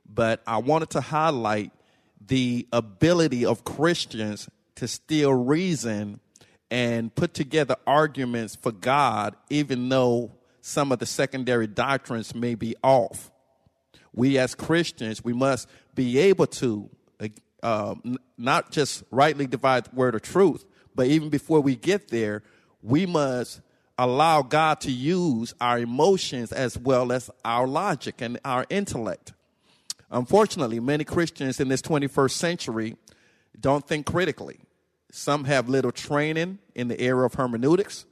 but 0.08 0.42
I 0.46 0.58
wanted 0.58 0.90
to 0.90 1.00
highlight 1.00 1.72
the 2.24 2.66
ability 2.72 3.46
of 3.46 3.64
Christians 3.64 4.48
to 4.76 4.88
still 4.88 5.32
reason 5.32 6.20
and 6.70 7.14
put 7.14 7.34
together 7.34 7.76
arguments 7.86 8.56
for 8.56 8.72
God, 8.72 9.36
even 9.50 9.88
though 9.88 10.32
some 10.60 10.90
of 10.90 10.98
the 10.98 11.06
secondary 11.06 11.66
doctrines 11.66 12.34
may 12.34 12.54
be 12.54 12.74
off. 12.82 13.30
We 14.12 14.38
as 14.38 14.54
Christians, 14.54 15.22
we 15.22 15.32
must 15.32 15.68
be 15.94 16.18
able 16.18 16.46
to 16.48 16.90
uh, 17.62 17.94
not 18.38 18.70
just 18.70 19.02
rightly 19.10 19.46
divide 19.46 19.86
the 19.86 19.94
word 19.94 20.14
of 20.14 20.22
truth, 20.22 20.64
but 20.94 21.06
even 21.06 21.28
before 21.30 21.60
we 21.60 21.76
get 21.76 22.08
there, 22.08 22.42
we 22.82 23.06
must 23.06 23.60
allow 23.98 24.42
God 24.42 24.80
to 24.82 24.92
use 24.92 25.54
our 25.60 25.78
emotions 25.78 26.52
as 26.52 26.78
well 26.78 27.12
as 27.12 27.30
our 27.44 27.66
logic 27.66 28.20
and 28.20 28.38
our 28.44 28.66
intellect. 28.68 29.32
Unfortunately, 30.10 30.80
many 30.80 31.04
Christians 31.04 31.58
in 31.58 31.68
this 31.68 31.82
21st 31.82 32.30
century 32.30 32.96
don't 33.58 33.86
think 33.86 34.06
critically. 34.06 34.60
Some 35.16 35.44
have 35.44 35.70
little 35.70 35.92
training 35.92 36.58
in 36.74 36.88
the 36.88 37.00
area 37.00 37.24
of 37.24 37.32
hermeneutics. 37.32 38.04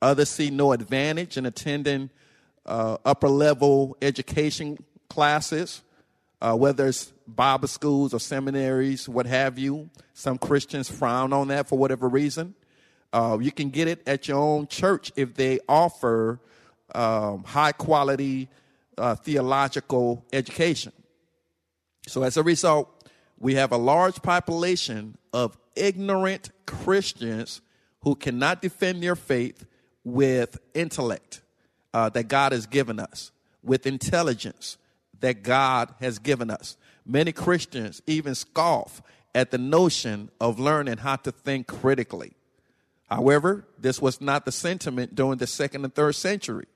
Others 0.00 0.30
see 0.30 0.50
no 0.50 0.70
advantage 0.70 1.36
in 1.36 1.46
attending 1.46 2.10
uh, 2.64 2.96
upper 3.04 3.28
level 3.28 3.96
education 4.00 4.78
classes, 5.08 5.82
uh, 6.40 6.54
whether 6.54 6.86
it's 6.86 7.12
Bible 7.26 7.66
schools 7.66 8.14
or 8.14 8.20
seminaries, 8.20 9.08
what 9.08 9.26
have 9.26 9.58
you. 9.58 9.90
Some 10.12 10.38
Christians 10.38 10.88
frown 10.88 11.32
on 11.32 11.48
that 11.48 11.66
for 11.66 11.76
whatever 11.76 12.08
reason. 12.08 12.54
Uh, 13.12 13.36
you 13.40 13.50
can 13.50 13.70
get 13.70 13.88
it 13.88 14.06
at 14.06 14.28
your 14.28 14.38
own 14.38 14.68
church 14.68 15.10
if 15.16 15.34
they 15.34 15.58
offer 15.68 16.38
um, 16.94 17.42
high 17.42 17.72
quality 17.72 18.48
uh, 18.96 19.16
theological 19.16 20.24
education. 20.32 20.92
So, 22.06 22.22
as 22.22 22.36
a 22.36 22.44
result, 22.44 23.10
we 23.40 23.56
have 23.56 23.72
a 23.72 23.76
large 23.76 24.22
population 24.22 25.18
of 25.32 25.58
ignorant 25.76 26.50
Christians 26.66 27.60
who 28.00 28.14
cannot 28.14 28.62
defend 28.62 29.02
their 29.02 29.16
faith 29.16 29.66
with 30.04 30.58
intellect 30.74 31.40
uh, 31.92 32.08
that 32.10 32.28
God 32.28 32.52
has 32.52 32.66
given 32.66 33.00
us, 33.00 33.32
with 33.62 33.86
intelligence 33.86 34.76
that 35.20 35.42
God 35.42 35.94
has 36.00 36.18
given 36.18 36.50
us. 36.50 36.76
Many 37.06 37.32
Christians 37.32 38.02
even 38.06 38.34
scoff 38.34 39.00
at 39.34 39.50
the 39.50 39.58
notion 39.58 40.30
of 40.40 40.58
learning 40.58 40.98
how 40.98 41.16
to 41.16 41.32
think 41.32 41.66
critically. 41.66 42.32
However, 43.08 43.66
this 43.78 44.00
was 44.00 44.20
not 44.20 44.44
the 44.44 44.52
sentiment 44.52 45.14
during 45.14 45.38
the 45.38 45.46
second 45.46 45.84
and 45.84 45.94
third 45.94 46.14
century. 46.14 46.66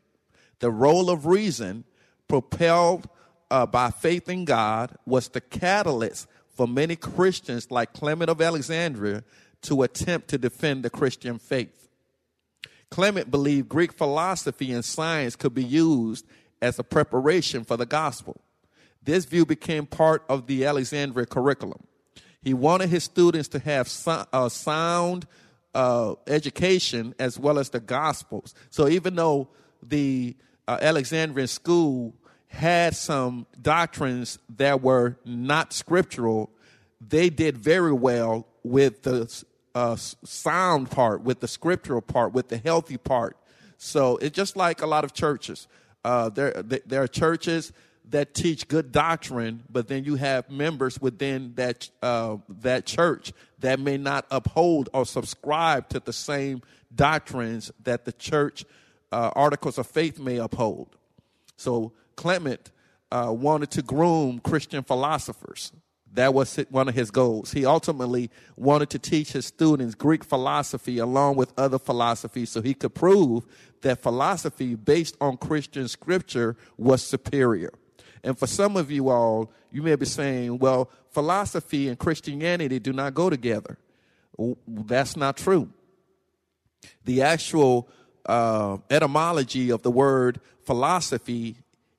The 0.60 0.70
role 0.70 1.10
of 1.10 1.26
reason, 1.26 1.84
propelled 2.26 3.08
uh, 3.50 3.66
by 3.66 3.90
faith 3.90 4.28
in 4.28 4.44
God, 4.44 4.96
was 5.06 5.28
the 5.28 5.40
catalyst 5.40 6.26
for 6.58 6.66
many 6.66 6.96
Christians 6.96 7.70
like 7.70 7.92
Clement 7.92 8.28
of 8.28 8.42
Alexandria 8.42 9.22
to 9.62 9.84
attempt 9.84 10.26
to 10.30 10.38
defend 10.38 10.84
the 10.84 10.90
Christian 10.90 11.38
faith. 11.38 11.88
Clement 12.90 13.30
believed 13.30 13.68
Greek 13.68 13.92
philosophy 13.92 14.72
and 14.72 14.84
science 14.84 15.36
could 15.36 15.54
be 15.54 15.62
used 15.62 16.26
as 16.60 16.76
a 16.80 16.82
preparation 16.82 17.62
for 17.62 17.76
the 17.76 17.86
gospel. 17.86 18.40
This 19.04 19.24
view 19.24 19.46
became 19.46 19.86
part 19.86 20.24
of 20.28 20.48
the 20.48 20.64
Alexandria 20.64 21.26
curriculum. 21.26 21.84
He 22.42 22.54
wanted 22.54 22.88
his 22.88 23.04
students 23.04 23.46
to 23.50 23.60
have 23.60 23.86
a 24.32 24.50
sound 24.50 25.28
uh, 25.76 26.16
education 26.26 27.14
as 27.20 27.38
well 27.38 27.60
as 27.60 27.70
the 27.70 27.78
gospels. 27.78 28.52
So 28.70 28.88
even 28.88 29.14
though 29.14 29.46
the 29.80 30.36
uh, 30.66 30.78
Alexandrian 30.82 31.46
school 31.46 32.14
had 32.48 32.96
some 32.96 33.46
doctrines 33.60 34.38
that 34.56 34.82
were 34.82 35.16
not 35.24 35.72
scriptural, 35.72 36.50
they 37.00 37.30
did 37.30 37.56
very 37.56 37.92
well 37.92 38.46
with 38.62 39.02
the 39.02 39.44
uh, 39.74 39.96
sound 39.96 40.90
part, 40.90 41.22
with 41.22 41.40
the 41.40 41.48
scriptural 41.48 42.00
part, 42.00 42.32
with 42.32 42.48
the 42.48 42.58
healthy 42.58 42.96
part. 42.96 43.36
So 43.76 44.16
it's 44.16 44.34
just 44.34 44.56
like 44.56 44.82
a 44.82 44.86
lot 44.86 45.04
of 45.04 45.12
churches. 45.12 45.68
Uh, 46.04 46.30
there, 46.30 46.62
there 46.62 47.02
are 47.02 47.08
churches 47.08 47.72
that 48.10 48.34
teach 48.34 48.66
good 48.66 48.90
doctrine, 48.90 49.62
but 49.70 49.88
then 49.88 50.04
you 50.04 50.16
have 50.16 50.50
members 50.50 51.00
within 51.00 51.52
that 51.56 51.90
uh, 52.02 52.38
that 52.48 52.86
church 52.86 53.32
that 53.58 53.78
may 53.78 53.98
not 53.98 54.26
uphold 54.30 54.88
or 54.94 55.04
subscribe 55.04 55.88
to 55.90 56.00
the 56.00 56.12
same 56.12 56.62
doctrines 56.94 57.70
that 57.84 58.04
the 58.04 58.12
church 58.12 58.64
uh, 59.12 59.30
articles 59.36 59.78
of 59.78 59.86
faith 59.86 60.18
may 60.18 60.38
uphold. 60.38 60.96
So 61.56 61.92
Clement 62.18 62.72
uh, 63.12 63.32
wanted 63.32 63.70
to 63.70 63.80
groom 63.80 64.40
Christian 64.40 64.82
philosophers. 64.82 65.72
That 66.14 66.34
was 66.34 66.56
one 66.68 66.88
of 66.88 66.96
his 66.96 67.12
goals. 67.12 67.52
He 67.52 67.64
ultimately 67.64 68.28
wanted 68.56 68.90
to 68.90 68.98
teach 68.98 69.30
his 69.30 69.46
students 69.46 69.94
Greek 69.94 70.24
philosophy 70.24 70.98
along 70.98 71.36
with 71.36 71.52
other 71.56 71.78
philosophies 71.78 72.50
so 72.50 72.60
he 72.60 72.74
could 72.74 72.92
prove 72.92 73.46
that 73.82 74.02
philosophy 74.02 74.74
based 74.74 75.16
on 75.20 75.36
Christian 75.36 75.86
scripture 75.86 76.56
was 76.76 77.02
superior. 77.02 77.70
And 78.24 78.36
for 78.36 78.48
some 78.48 78.76
of 78.76 78.90
you 78.90 79.10
all, 79.10 79.52
you 79.70 79.82
may 79.82 79.94
be 79.94 80.06
saying, 80.06 80.58
well, 80.58 80.90
philosophy 81.12 81.88
and 81.88 81.96
Christianity 81.96 82.80
do 82.80 82.92
not 82.92 83.14
go 83.14 83.30
together. 83.30 83.78
That's 84.66 85.16
not 85.16 85.36
true. 85.36 85.72
The 87.04 87.22
actual 87.22 87.88
uh, 88.26 88.78
etymology 88.90 89.70
of 89.70 89.82
the 89.82 89.92
word 89.92 90.40
philosophy 90.64 91.58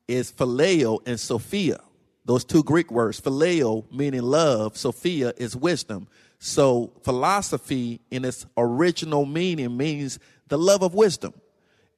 is 0.09 0.31
phileo 0.31 0.99
and 1.05 1.19
sophia. 1.19 1.79
Those 2.25 2.43
two 2.43 2.63
Greek 2.63 2.91
words, 2.91 3.21
phileo 3.21 3.89
meaning 3.91 4.23
love, 4.23 4.75
sophia 4.75 5.33
is 5.37 5.55
wisdom. 5.55 6.07
So 6.39 6.91
philosophy 7.03 8.01
in 8.09 8.25
its 8.25 8.45
original 8.57 9.25
meaning 9.25 9.77
means 9.77 10.19
the 10.47 10.57
love 10.57 10.81
of 10.81 10.95
wisdom. 10.95 11.33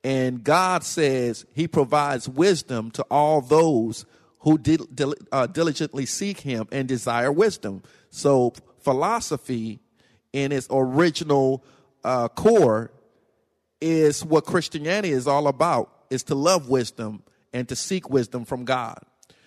And 0.04 0.44
God 0.44 0.84
says 0.84 1.46
he 1.54 1.68
provides 1.68 2.28
wisdom 2.28 2.92
to 2.92 3.04
all 3.04 3.40
those 3.40 4.06
who 4.40 4.60
uh, 5.32 5.48
diligently 5.48 6.06
seek 6.06 6.42
him 6.42 6.68
and 6.72 6.88
desire 6.88 7.32
wisdom. 7.32 7.84
So 8.10 8.54
philosophy 8.80 9.80
in 10.34 10.52
its 10.52 10.68
original 10.70 11.64
uh, 12.04 12.28
core 12.28 12.92
is 13.80 14.26
what 14.26 14.46
Christianity 14.46 15.12
is 15.12 15.28
all 15.28 15.48
about, 15.48 15.92
is 16.10 16.24
to 16.24 16.36
love 16.36 16.68
wisdom 16.68 17.24
and 17.54 17.68
to 17.70 17.76
seek 17.76 18.10
wisdom 18.10 18.46
from 18.46 18.66
God. 18.66 19.00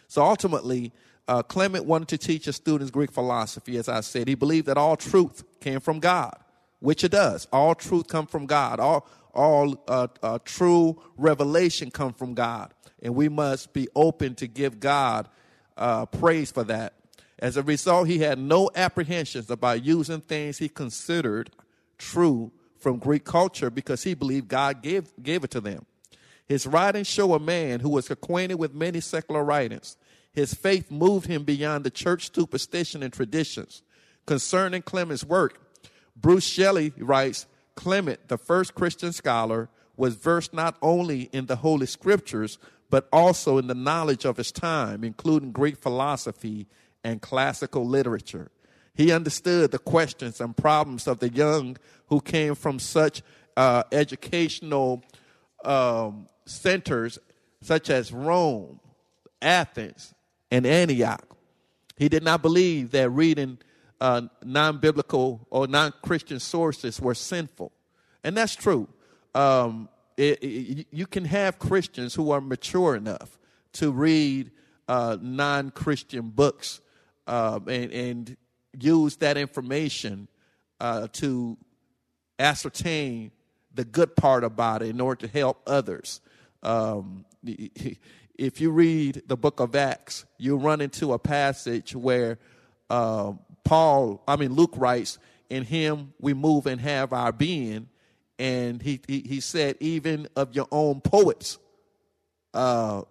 So 0.09 0.23
ultimately, 0.23 0.93
uh, 1.27 1.43
Clement 1.43 1.87
wanted 1.87 2.09
to 2.09 2.19
teach 2.19 2.45
his 2.45 2.57
students 2.57 2.91
Greek 2.91 3.11
philosophy. 3.11 3.77
As 3.77 3.89
I 3.89 4.01
said, 4.01 4.29
he 4.29 4.35
believed 4.35 4.67
that 4.67 4.77
all 4.77 4.97
truth 4.97 5.43
came 5.61 5.81
from 5.81 6.01
God, 6.01 6.37
which 6.81 7.03
it 7.03 7.13
does. 7.13 7.49
All 7.53 7.75
truth 7.75 8.09
come 8.09 8.27
from 8.27 8.47
God. 8.47 8.81
All 8.81 9.09
all 9.35 9.83
uh, 9.89 10.07
uh, 10.23 10.39
true 10.45 11.03
revelation 11.17 11.91
come 11.91 12.13
from 12.13 12.35
God, 12.35 12.73
and 13.03 13.15
we 13.15 13.29
must 13.29 13.73
be 13.73 13.89
open 13.95 14.37
to 14.37 14.47
give 14.47 14.79
God 14.79 15.29
uh, 15.77 16.07
praise 16.07 16.53
for 16.53 16.65
that. 16.65 16.95
As 17.39 17.57
a 17.57 17.63
result, 17.63 18.07
he 18.07 18.21
had 18.21 18.39
no 18.39 18.71
apprehensions 18.75 19.51
about 19.51 19.85
using 19.85 20.21
things 20.21 20.59
he 20.59 20.69
considered 20.69 21.51
true 21.99 22.53
from 22.79 22.99
Greek 22.99 23.25
culture 23.25 23.71
because 23.71 24.03
he 24.05 24.15
believed 24.15 24.47
God 24.47 24.83
gave, 24.83 25.13
gave 25.23 25.43
it 25.43 25.51
to 25.51 25.61
them. 25.61 25.85
His 26.47 26.67
writings 26.67 27.07
show 27.07 27.35
a 27.35 27.41
man 27.41 27.81
who 27.81 27.89
was 27.89 28.11
acquainted 28.11 28.57
with 28.57 28.75
many 28.75 29.01
secular 29.01 29.43
writings. 29.43 29.97
His 30.33 30.53
faith 30.53 30.91
moved 30.91 31.27
him 31.27 31.45
beyond 31.45 31.85
the 31.85 31.91
church 31.91 32.35
superstition 32.35 33.03
and 33.03 33.13
traditions. 33.13 33.83
Concerning 34.27 34.83
Clement's 34.83 35.25
work, 35.25 35.61
Bruce 36.17 36.47
Shelley 36.47 36.93
writes 36.99 37.47
Clement, 37.77 38.29
the 38.29 38.39
first 38.39 38.75
Christian 38.75 39.13
scholar, 39.13 39.69
was 39.97 40.17
versed 40.17 40.53
not 40.53 40.77
only 40.83 41.23
in 41.33 41.47
the 41.47 41.57
Holy 41.57 41.87
Scriptures, 41.87 42.59
but 42.91 43.09
also 43.13 43.59
in 43.59 43.67
the 43.67 43.75
knowledge 43.75 44.25
of 44.25 44.37
his 44.37 44.53
time, 44.53 45.05
including 45.05 45.53
Greek 45.53 45.77
philosophy 45.77 46.67
and 47.03 47.23
classical 47.23 47.87
literature. 47.87 48.51
He 48.95 49.13
understood 49.13 49.71
the 49.71 49.79
questions 49.79 50.41
and 50.41 50.57
problems 50.57 51.07
of 51.07 51.19
the 51.19 51.29
young 51.29 51.77
who 52.09 52.21
came 52.21 52.55
from 52.55 52.79
such 52.79 53.23
uh, 53.57 53.85
educational 53.93 55.03
um, 55.67 56.29
centers 56.47 57.19
such 57.61 57.91
as 57.91 58.13
Rome, 58.13 58.81
Athens, 59.41 60.15
and 60.51 60.67
Antioch. 60.67 61.25
He 61.97 62.09
did 62.09 62.23
not 62.23 62.43
believe 62.43 62.91
that 62.91 63.11
reading 63.11 63.59
uh, 64.01 64.23
non 64.45 64.79
biblical 64.79 65.47
or 65.51 65.67
non 65.67 65.93
Christian 66.03 66.41
sources 66.41 67.01
were 67.01 67.15
sinful. 67.15 67.73
And 68.23 68.37
that's 68.37 68.55
true. 68.55 68.89
Um, 69.35 69.89
it, 70.17 70.43
it, 70.43 70.87
you 70.91 71.07
can 71.07 71.25
have 71.25 71.59
Christians 71.59 72.15
who 72.15 72.31
are 72.31 72.41
mature 72.41 72.95
enough 72.95 73.39
to 73.75 73.91
read 73.91 74.51
uh, 74.89 75.17
non 75.21 75.71
Christian 75.71 76.31
books 76.31 76.81
um, 77.27 77.69
and, 77.69 77.93
and, 77.93 78.37
use 78.81 79.17
that 79.19 79.37
information 79.37 80.27
uh, 80.81 81.07
to 81.13 81.57
ascertain 82.41 83.31
the 83.75 83.85
good 83.85 84.17
part 84.17 84.45
about 84.45 84.83
it 84.83 84.89
in 84.89 85.01
order 85.01 85.27
to 85.27 85.33
help 85.33 85.61
others. 85.67 86.21
Um, 86.63 87.25
if 87.43 88.61
you 88.61 88.71
read 88.71 89.23
the 89.27 89.37
book 89.37 89.61
of 89.61 89.75
Acts, 89.75 90.25
you 90.39 90.57
run 90.57 90.81
into 90.81 91.13
a 91.13 91.19
passage 91.19 91.95
where 91.95 92.39
uh, 92.91 93.33
Paul, 93.65 94.23
I 94.27 94.37
mean, 94.37 94.53
Luke 94.53 94.75
writes, 94.77 95.19
In 95.51 95.65
him 95.65 96.15
we 96.21 96.35
move 96.35 96.67
and 96.67 96.81
have 96.81 97.13
our 97.13 97.33
being. 97.33 97.89
And 98.39 98.83
he, 98.83 99.01
he, 99.07 99.21
he 99.21 99.41
said, 99.41 99.77
Even 99.81 100.29
of 100.37 100.55
your 100.55 100.67
own 100.73 101.01
poets 101.01 101.59
uh, 102.53 103.03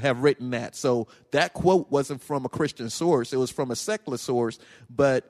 have 0.00 0.22
written 0.22 0.50
that. 0.50 0.74
So 0.74 1.08
that 1.32 1.52
quote 1.54 1.90
wasn't 1.90 2.22
from 2.22 2.44
a 2.44 2.48
Christian 2.48 2.90
source, 2.90 3.32
it 3.32 3.36
was 3.36 3.50
from 3.50 3.70
a 3.70 3.76
secular 3.76 4.18
source, 4.18 4.58
but 4.88 5.28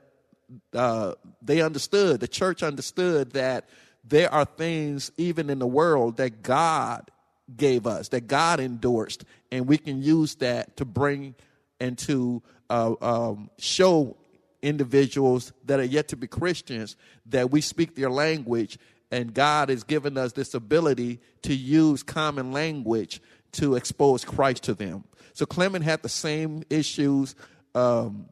uh, 0.74 1.14
they 1.40 1.62
understood, 1.62 2.20
the 2.20 2.28
church 2.28 2.62
understood 2.62 3.32
that 3.32 3.68
there 4.04 4.32
are 4.32 4.44
things 4.44 5.12
even 5.16 5.50
in 5.50 5.58
the 5.58 5.66
world 5.66 6.16
that 6.16 6.42
God 6.42 7.10
gave 7.56 7.86
us, 7.86 8.08
that 8.08 8.26
God 8.26 8.60
endorsed, 8.60 9.24
and 9.50 9.66
we 9.66 9.78
can 9.78 10.02
use 10.02 10.36
that 10.36 10.76
to 10.78 10.84
bring 10.84 11.34
and 11.80 11.98
to 11.98 12.42
uh, 12.70 12.94
um, 13.00 13.50
show 13.58 14.16
individuals 14.62 15.52
that 15.64 15.80
are 15.80 15.84
yet 15.84 16.08
to 16.08 16.16
be 16.16 16.26
Christians 16.26 16.96
that 17.26 17.50
we 17.50 17.60
speak 17.60 17.94
their 17.94 18.10
language, 18.10 18.78
and 19.10 19.34
God 19.34 19.68
has 19.68 19.82
given 19.84 20.16
us 20.16 20.32
this 20.32 20.54
ability 20.54 21.20
to 21.42 21.54
use 21.54 22.02
common 22.02 22.52
language 22.52 23.20
to 23.52 23.74
expose 23.74 24.24
Christ 24.24 24.62
to 24.64 24.74
them. 24.74 25.04
So 25.34 25.46
Clement 25.46 25.84
had 25.84 26.02
the 26.02 26.08
same 26.08 26.62
issues 26.70 27.34
um, 27.74 28.26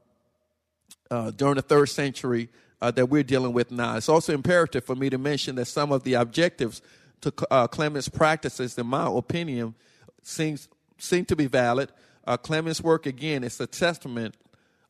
uh, 1.11 1.31
during 1.33 1.57
the 1.57 1.63
third 1.63 1.87
century 1.87 2.49
uh, 2.81 2.91
that 2.93 3.07
we're 3.07 3.23
dealing 3.23 3.53
with 3.53 3.71
now. 3.71 3.97
It's 3.97 4.09
also 4.09 4.33
imperative 4.33 4.85
for 4.85 4.97
me 4.97 5.11
to 5.11 5.19
mention 5.19 5.57
that 5.57 5.67
some 5.67 5.93
of 5.93 6.03
the 6.05 6.15
objectives 6.15 6.83
to 7.21 7.33
uh, 7.51 7.67
Clement's 7.67 8.09
practices, 8.09 8.79
in 8.79 8.87
my 8.87 9.07
opinion, 9.07 9.75
seems 10.23 10.69
seem 10.99 11.25
to 11.27 11.37
be 11.37 11.47
valid. 11.47 11.91
Uh, 12.27 12.37
Clement's 12.37 12.81
work 12.81 13.07
again 13.07 13.45
is 13.45 13.61
a 13.61 13.67
testament 13.67 14.37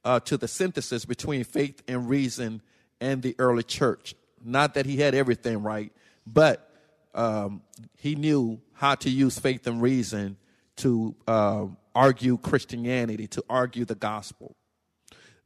uh, 0.05 0.21
to 0.21 0.37
the 0.37 0.49
synthesis 0.49 1.05
between 1.05 1.45
faith 1.45 1.83
and 1.89 2.09
reason 2.09 2.63
and 3.01 3.23
the 3.23 3.35
early 3.39 3.63
church. 3.63 4.15
Not 4.45 4.75
that 4.75 4.87
he 4.87 4.97
had 4.97 5.15
everything 5.15 5.63
right, 5.63 5.93
but 6.27 6.71
um, 7.15 7.63
he 7.97 8.15
knew 8.15 8.61
how 8.73 8.95
to 8.97 9.11
use 9.11 9.39
faith 9.39 9.67
and 9.67 9.83
reason 9.83 10.37
to 10.77 11.15
uh, 11.27 11.67
argue 11.95 12.39
Christianity, 12.39 13.27
to 13.29 13.45
argue 13.51 13.85
the 13.85 13.95
gospel. 13.95 14.57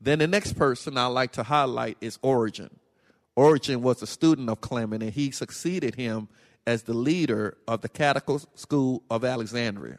Then 0.05 0.19
the 0.19 0.27
next 0.27 0.53
person 0.53 0.99
I 0.99 1.07
like 1.07 1.33
to 1.33 1.43
highlight 1.43 1.97
is 2.03 2.19
Origen. 2.21 2.69
Origen 3.37 3.81
was 3.81 4.03
a 4.03 4.07
student 4.07 4.51
of 4.51 4.61
Clement, 4.61 5.03
and 5.03 5.13
he 5.13 5.31
succeeded 5.31 5.95
him 5.95 6.29
as 6.67 6.83
the 6.83 6.93
leader 6.93 7.57
of 7.67 7.81
the 7.81 7.89
Catechetical 7.89 8.43
School 8.55 9.03
of 9.11 9.25
Alexandria. 9.25 9.99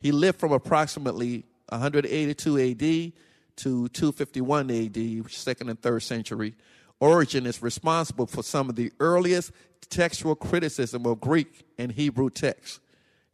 He 0.00 0.10
lived 0.10 0.40
from 0.40 0.52
approximately 0.52 1.44
182 1.68 2.58
AD 2.58 3.12
to 3.56 3.88
251 3.88 4.70
AD, 4.70 5.30
second 5.30 5.68
and 5.68 5.82
third 5.82 6.02
century. 6.02 6.54
Origen 6.98 7.44
is 7.44 7.60
responsible 7.60 8.26
for 8.26 8.42
some 8.42 8.70
of 8.70 8.76
the 8.76 8.90
earliest 9.00 9.52
textual 9.90 10.34
criticism 10.34 11.04
of 11.04 11.20
Greek 11.20 11.66
and 11.78 11.92
Hebrew 11.92 12.30
texts. 12.30 12.80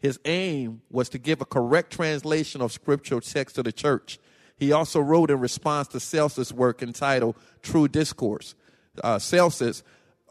His 0.00 0.18
aim 0.24 0.82
was 0.90 1.08
to 1.10 1.18
give 1.18 1.40
a 1.40 1.44
correct 1.44 1.92
translation 1.92 2.60
of 2.60 2.72
scriptural 2.72 3.20
text 3.20 3.54
to 3.54 3.62
the 3.62 3.70
church. 3.70 4.18
He 4.56 4.72
also 4.72 5.00
wrote 5.00 5.30
in 5.30 5.40
response 5.40 5.88
to 5.88 6.00
Celsus' 6.00 6.52
work 6.52 6.82
entitled 6.82 7.36
True 7.62 7.88
Discourse. 7.88 8.54
Uh, 9.02 9.18
Celsus 9.18 9.82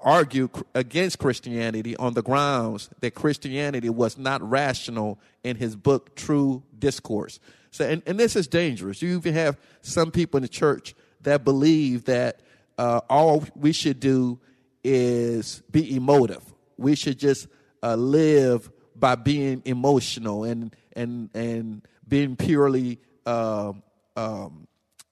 argued 0.02 0.50
against 0.74 1.20
Christianity 1.20 1.96
on 1.98 2.14
the 2.14 2.22
grounds 2.22 2.90
that 3.02 3.12
Christianity 3.12 3.90
was 3.90 4.18
not 4.18 4.42
rational 4.48 5.20
in 5.44 5.58
his 5.58 5.76
book 5.76 6.16
True 6.16 6.64
Discourse. 6.78 7.40
So, 7.72 7.88
and, 7.88 8.02
and 8.06 8.20
this 8.20 8.36
is 8.36 8.48
dangerous. 8.48 9.02
You 9.02 9.16
even 9.16 9.34
have 9.34 9.58
some 9.82 10.12
people 10.12 10.38
in 10.38 10.42
the 10.42 10.50
church 10.50 10.96
that 11.22 11.44
believe 11.44 12.06
that 12.06 12.40
uh, 12.78 13.02
all 13.10 13.46
we 13.56 13.72
should 13.72 14.00
do 14.00 14.40
is 14.84 15.62
be 15.72 15.96
emotive. 15.96 16.44
We 16.78 16.96
should 16.96 17.20
just 17.20 17.48
uh, 17.84 17.96
live 17.96 18.70
by 18.96 19.16
being 19.16 19.62
emotional 19.66 20.44
and 20.44 20.76
and 20.94 21.30
and 21.34 21.88
being 22.08 22.36
purely 22.36 23.00
uh, 23.26 23.74
um, 24.16 24.68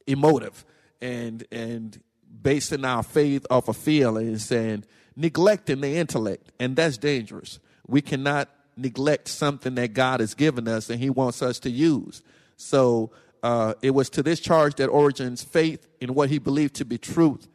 emotive 0.08 0.66
and 1.02 1.46
and 1.52 2.02
basing 2.42 2.86
our 2.86 3.04
faith 3.04 3.46
off 3.50 3.68
of 3.68 3.78
feelings 3.78 4.52
and 4.52 4.86
neglecting 5.16 5.82
the 5.82 5.96
intellect, 5.98 6.52
and 6.60 6.76
that's 6.76 6.98
dangerous. 6.98 7.60
We 7.88 8.02
cannot 8.02 8.50
neglect 8.78 9.28
something 9.28 9.76
that 9.76 9.94
God 9.94 10.20
has 10.20 10.34
given 10.34 10.68
us 10.68 10.90
and 10.90 11.00
He 11.00 11.10
wants 11.10 11.42
us 11.42 11.60
to 11.60 11.70
use. 11.70 12.22
So 12.56 13.12
uh, 13.44 13.74
it 13.82 13.92
was 13.92 14.10
to 14.12 14.24
this 14.24 14.40
charge 14.40 14.76
that 14.76 14.88
Origen's 14.88 15.44
faith 15.44 15.88
in 16.02 16.14
what 16.14 16.30
he 16.30 16.40
believed 16.40 16.76
to 16.76 16.86
be 16.86 16.98
truth 16.98 17.48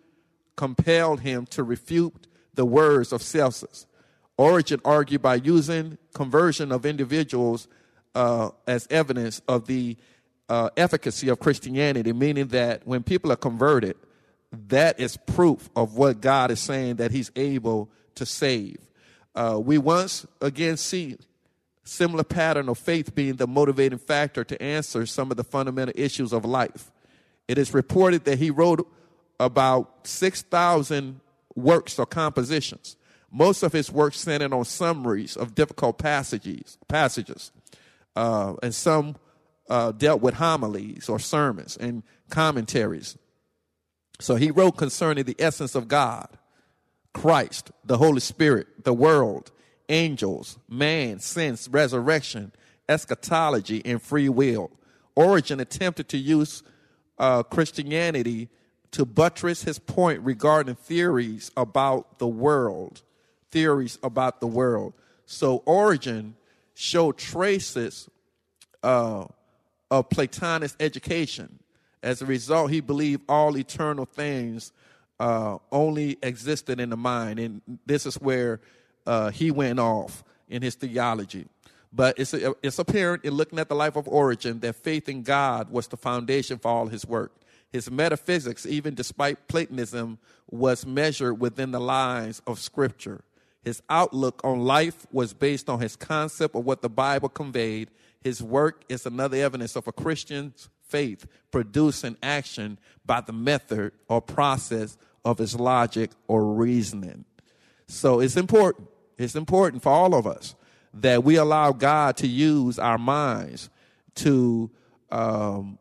compelled 0.56 1.20
him 1.20 1.46
to 1.46 1.62
refute 1.62 2.26
the 2.54 2.64
words 2.64 3.12
of 3.12 3.22
Celsus. 3.22 3.86
Origen 4.36 4.80
argued 4.84 5.22
by 5.22 5.36
using 5.36 5.98
conversion 6.14 6.72
of 6.72 6.86
individuals 6.86 7.68
uh, 8.14 8.50
as 8.66 8.86
evidence 8.90 9.40
of 9.48 9.66
the 9.66 9.96
uh, 10.48 10.70
efficacy 10.76 11.28
of 11.28 11.40
Christianity, 11.40 12.12
meaning 12.12 12.48
that 12.48 12.86
when 12.86 13.02
people 13.02 13.32
are 13.32 13.36
converted, 13.36 13.96
that 14.68 15.00
is 15.00 15.16
proof 15.16 15.70
of 15.74 15.96
what 15.96 16.20
God 16.20 16.50
is 16.50 16.60
saying 16.60 16.96
that 16.96 17.10
He's 17.10 17.30
able 17.36 17.90
to 18.14 18.26
save. 18.26 18.78
Uh, 19.34 19.58
we 19.62 19.78
once 19.78 20.26
again 20.40 20.76
see 20.76 21.16
similar 21.84 22.24
pattern 22.24 22.68
of 22.68 22.78
faith 22.78 23.14
being 23.14 23.36
the 23.36 23.46
motivating 23.46 23.98
factor 23.98 24.42
to 24.44 24.60
answer 24.62 25.04
some 25.06 25.30
of 25.30 25.36
the 25.36 25.44
fundamental 25.44 25.94
issues 25.96 26.32
of 26.32 26.44
life. 26.44 26.90
It 27.46 27.58
is 27.58 27.74
reported 27.74 28.24
that 28.24 28.38
he 28.38 28.50
wrote 28.50 28.88
about 29.38 30.06
6,000 30.06 31.20
works 31.54 31.98
or 31.98 32.06
compositions. 32.06 32.96
Most 33.30 33.62
of 33.62 33.72
his 33.72 33.90
works 33.90 34.20
centered 34.20 34.52
on 34.52 34.64
summaries 34.64 35.36
of 35.36 35.54
difficult 35.54 35.98
passages, 35.98 36.78
passages, 36.88 37.52
uh, 38.16 38.54
and 38.62 38.74
some 38.74 39.16
uh, 39.68 39.92
dealt 39.92 40.20
with 40.20 40.34
homilies 40.34 41.08
or 41.08 41.18
sermons 41.18 41.76
and 41.76 42.02
commentaries. 42.28 43.16
So 44.20 44.36
he 44.36 44.50
wrote 44.50 44.76
concerning 44.76 45.24
the 45.24 45.36
essence 45.38 45.74
of 45.74 45.88
God, 45.88 46.28
Christ, 47.12 47.70
the 47.84 47.98
Holy 47.98 48.20
Spirit, 48.20 48.84
the 48.84 48.92
world, 48.92 49.50
angels, 49.88 50.58
man, 50.68 51.18
sense, 51.20 51.68
resurrection, 51.68 52.52
eschatology, 52.88 53.82
and 53.84 54.00
free 54.00 54.28
will. 54.28 54.70
Origen 55.16 55.60
attempted 55.60 56.08
to 56.10 56.18
use 56.18 56.62
uh, 57.18 57.42
Christianity 57.42 58.48
to 58.92 59.04
buttress 59.04 59.62
his 59.62 59.78
point 59.78 60.20
regarding 60.20 60.74
theories 60.74 61.50
about 61.56 62.18
the 62.18 62.26
world. 62.26 63.02
Theories 63.50 63.98
about 64.02 64.40
the 64.40 64.46
world. 64.46 64.94
So 65.26 65.58
Origen 65.66 66.36
showed 66.74 67.16
traces 67.16 68.08
uh, 68.82 69.24
of 69.90 70.08
Platonist 70.08 70.76
education. 70.80 71.58
As 72.02 72.20
a 72.20 72.26
result, 72.26 72.70
he 72.70 72.80
believed 72.80 73.22
all 73.28 73.56
eternal 73.56 74.04
things 74.04 74.72
uh, 75.18 75.58
only 75.72 76.18
existed 76.22 76.80
in 76.80 76.90
the 76.90 76.96
mind. 76.96 77.38
And 77.38 77.62
this 77.86 78.06
is 78.06 78.16
where 78.16 78.60
uh, 79.06 79.30
he 79.30 79.50
went 79.50 79.78
off 79.78 80.24
in 80.48 80.62
his 80.62 80.74
theology. 80.74 81.46
But 81.92 82.18
it's, 82.18 82.34
it's 82.34 82.78
apparent 82.78 83.24
in 83.24 83.34
looking 83.34 83.58
at 83.58 83.68
the 83.68 83.74
life 83.74 83.96
of 83.96 84.08
Origen 84.08 84.60
that 84.60 84.74
faith 84.74 85.08
in 85.08 85.22
God 85.22 85.70
was 85.70 85.86
the 85.86 85.96
foundation 85.96 86.58
for 86.58 86.68
all 86.68 86.88
his 86.88 87.06
work. 87.06 87.32
His 87.72 87.90
metaphysics, 87.90 88.66
even 88.66 88.94
despite 88.94 89.48
Platonism, 89.48 90.18
was 90.50 90.84
measured 90.84 91.40
within 91.40 91.70
the 91.70 91.80
lines 91.80 92.42
of 92.46 92.58
Scripture. 92.58 93.22
His 93.62 93.82
outlook 93.88 94.40
on 94.44 94.60
life 94.60 95.06
was 95.10 95.32
based 95.32 95.70
on 95.70 95.80
his 95.80 95.96
concept 95.96 96.54
of 96.54 96.64
what 96.64 96.82
the 96.82 96.88
Bible 96.88 97.28
conveyed. 97.28 97.90
His 98.24 98.42
work 98.42 98.84
is 98.88 99.04
another 99.04 99.36
evidence 99.36 99.76
of 99.76 99.86
a 99.86 99.92
Christian's 99.92 100.70
faith 100.80 101.26
produced 101.50 102.04
in 102.04 102.16
action 102.22 102.78
by 103.04 103.20
the 103.20 103.34
method 103.34 103.92
or 104.08 104.22
process 104.22 104.96
of 105.26 105.38
his 105.38 105.54
logic 105.54 106.10
or 106.26 106.54
reasoning. 106.54 107.26
So 107.86 108.20
it's 108.20 108.38
important. 108.38 108.88
It's 109.18 109.36
important 109.36 109.82
for 109.82 109.90
all 109.90 110.14
of 110.14 110.26
us 110.26 110.54
that 110.94 111.22
we 111.22 111.36
allow 111.36 111.72
God 111.72 112.16
to 112.18 112.26
use 112.26 112.78
our 112.78 112.98
minds 112.98 113.68
to 114.16 114.70
um, 115.10 115.78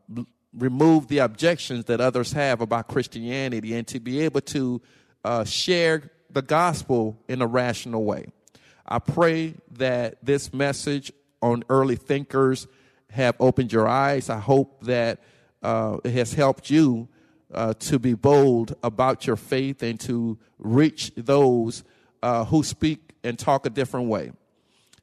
remove 0.54 1.08
the 1.08 1.20
objections 1.20 1.86
that 1.86 2.02
others 2.02 2.34
have 2.34 2.60
about 2.60 2.90
Christianity 2.90 3.74
and 3.74 3.88
to 3.88 4.02
be 4.02 4.20
able 4.20 4.42
to 4.42 4.82
uh, 5.24 5.46
share 5.46 6.12
the 6.30 6.42
gospel 6.42 7.18
in 7.30 7.42
a 7.42 7.48
rational 7.48 8.04
way. 8.04 8.26
I 8.86 9.00
pray 9.00 9.56
that 9.78 10.18
this 10.24 10.54
message 10.54 11.12
on 11.44 11.64
early 11.70 11.96
thinkers 11.96 12.68
have 13.12 13.36
opened 13.40 13.72
your 13.72 13.88
eyes. 13.88 14.30
I 14.30 14.40
hope 14.40 14.84
that 14.86 15.20
uh, 15.62 15.98
it 16.04 16.12
has 16.12 16.34
helped 16.34 16.70
you 16.70 17.08
uh, 17.54 17.74
to 17.76 18.00
be 18.00 18.14
bold 18.14 18.76
about 18.82 19.28
your 19.28 19.36
faith 19.36 19.84
and 19.84 20.00
to 20.00 20.38
reach 20.58 21.12
those 21.16 21.84
uh, 22.24 22.46
who 22.46 22.64
speak 22.64 23.12
and 23.24 23.38
talk 23.38 23.66
a 23.66 23.70
different 23.70 24.08
way. 24.08 24.32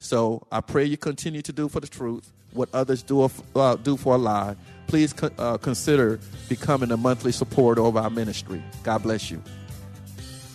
So 0.00 0.46
I 0.50 0.60
pray 0.60 0.84
you 0.84 0.96
continue 0.96 1.42
to 1.42 1.52
do 1.52 1.68
for 1.68 1.80
the 1.80 1.86
truth 1.86 2.32
what 2.52 2.68
others 2.74 3.02
do, 3.02 3.30
uh, 3.54 3.76
do 3.76 3.96
for 3.96 4.14
a 4.14 4.18
lie. 4.18 4.56
Please 4.86 5.12
co- 5.12 5.30
uh, 5.38 5.56
consider 5.58 6.18
becoming 6.48 6.90
a 6.90 6.96
monthly 6.96 7.32
supporter 7.32 7.82
of 7.82 7.96
our 7.96 8.10
ministry. 8.10 8.60
God 8.82 9.02
bless 9.02 9.30
you. 9.30 9.40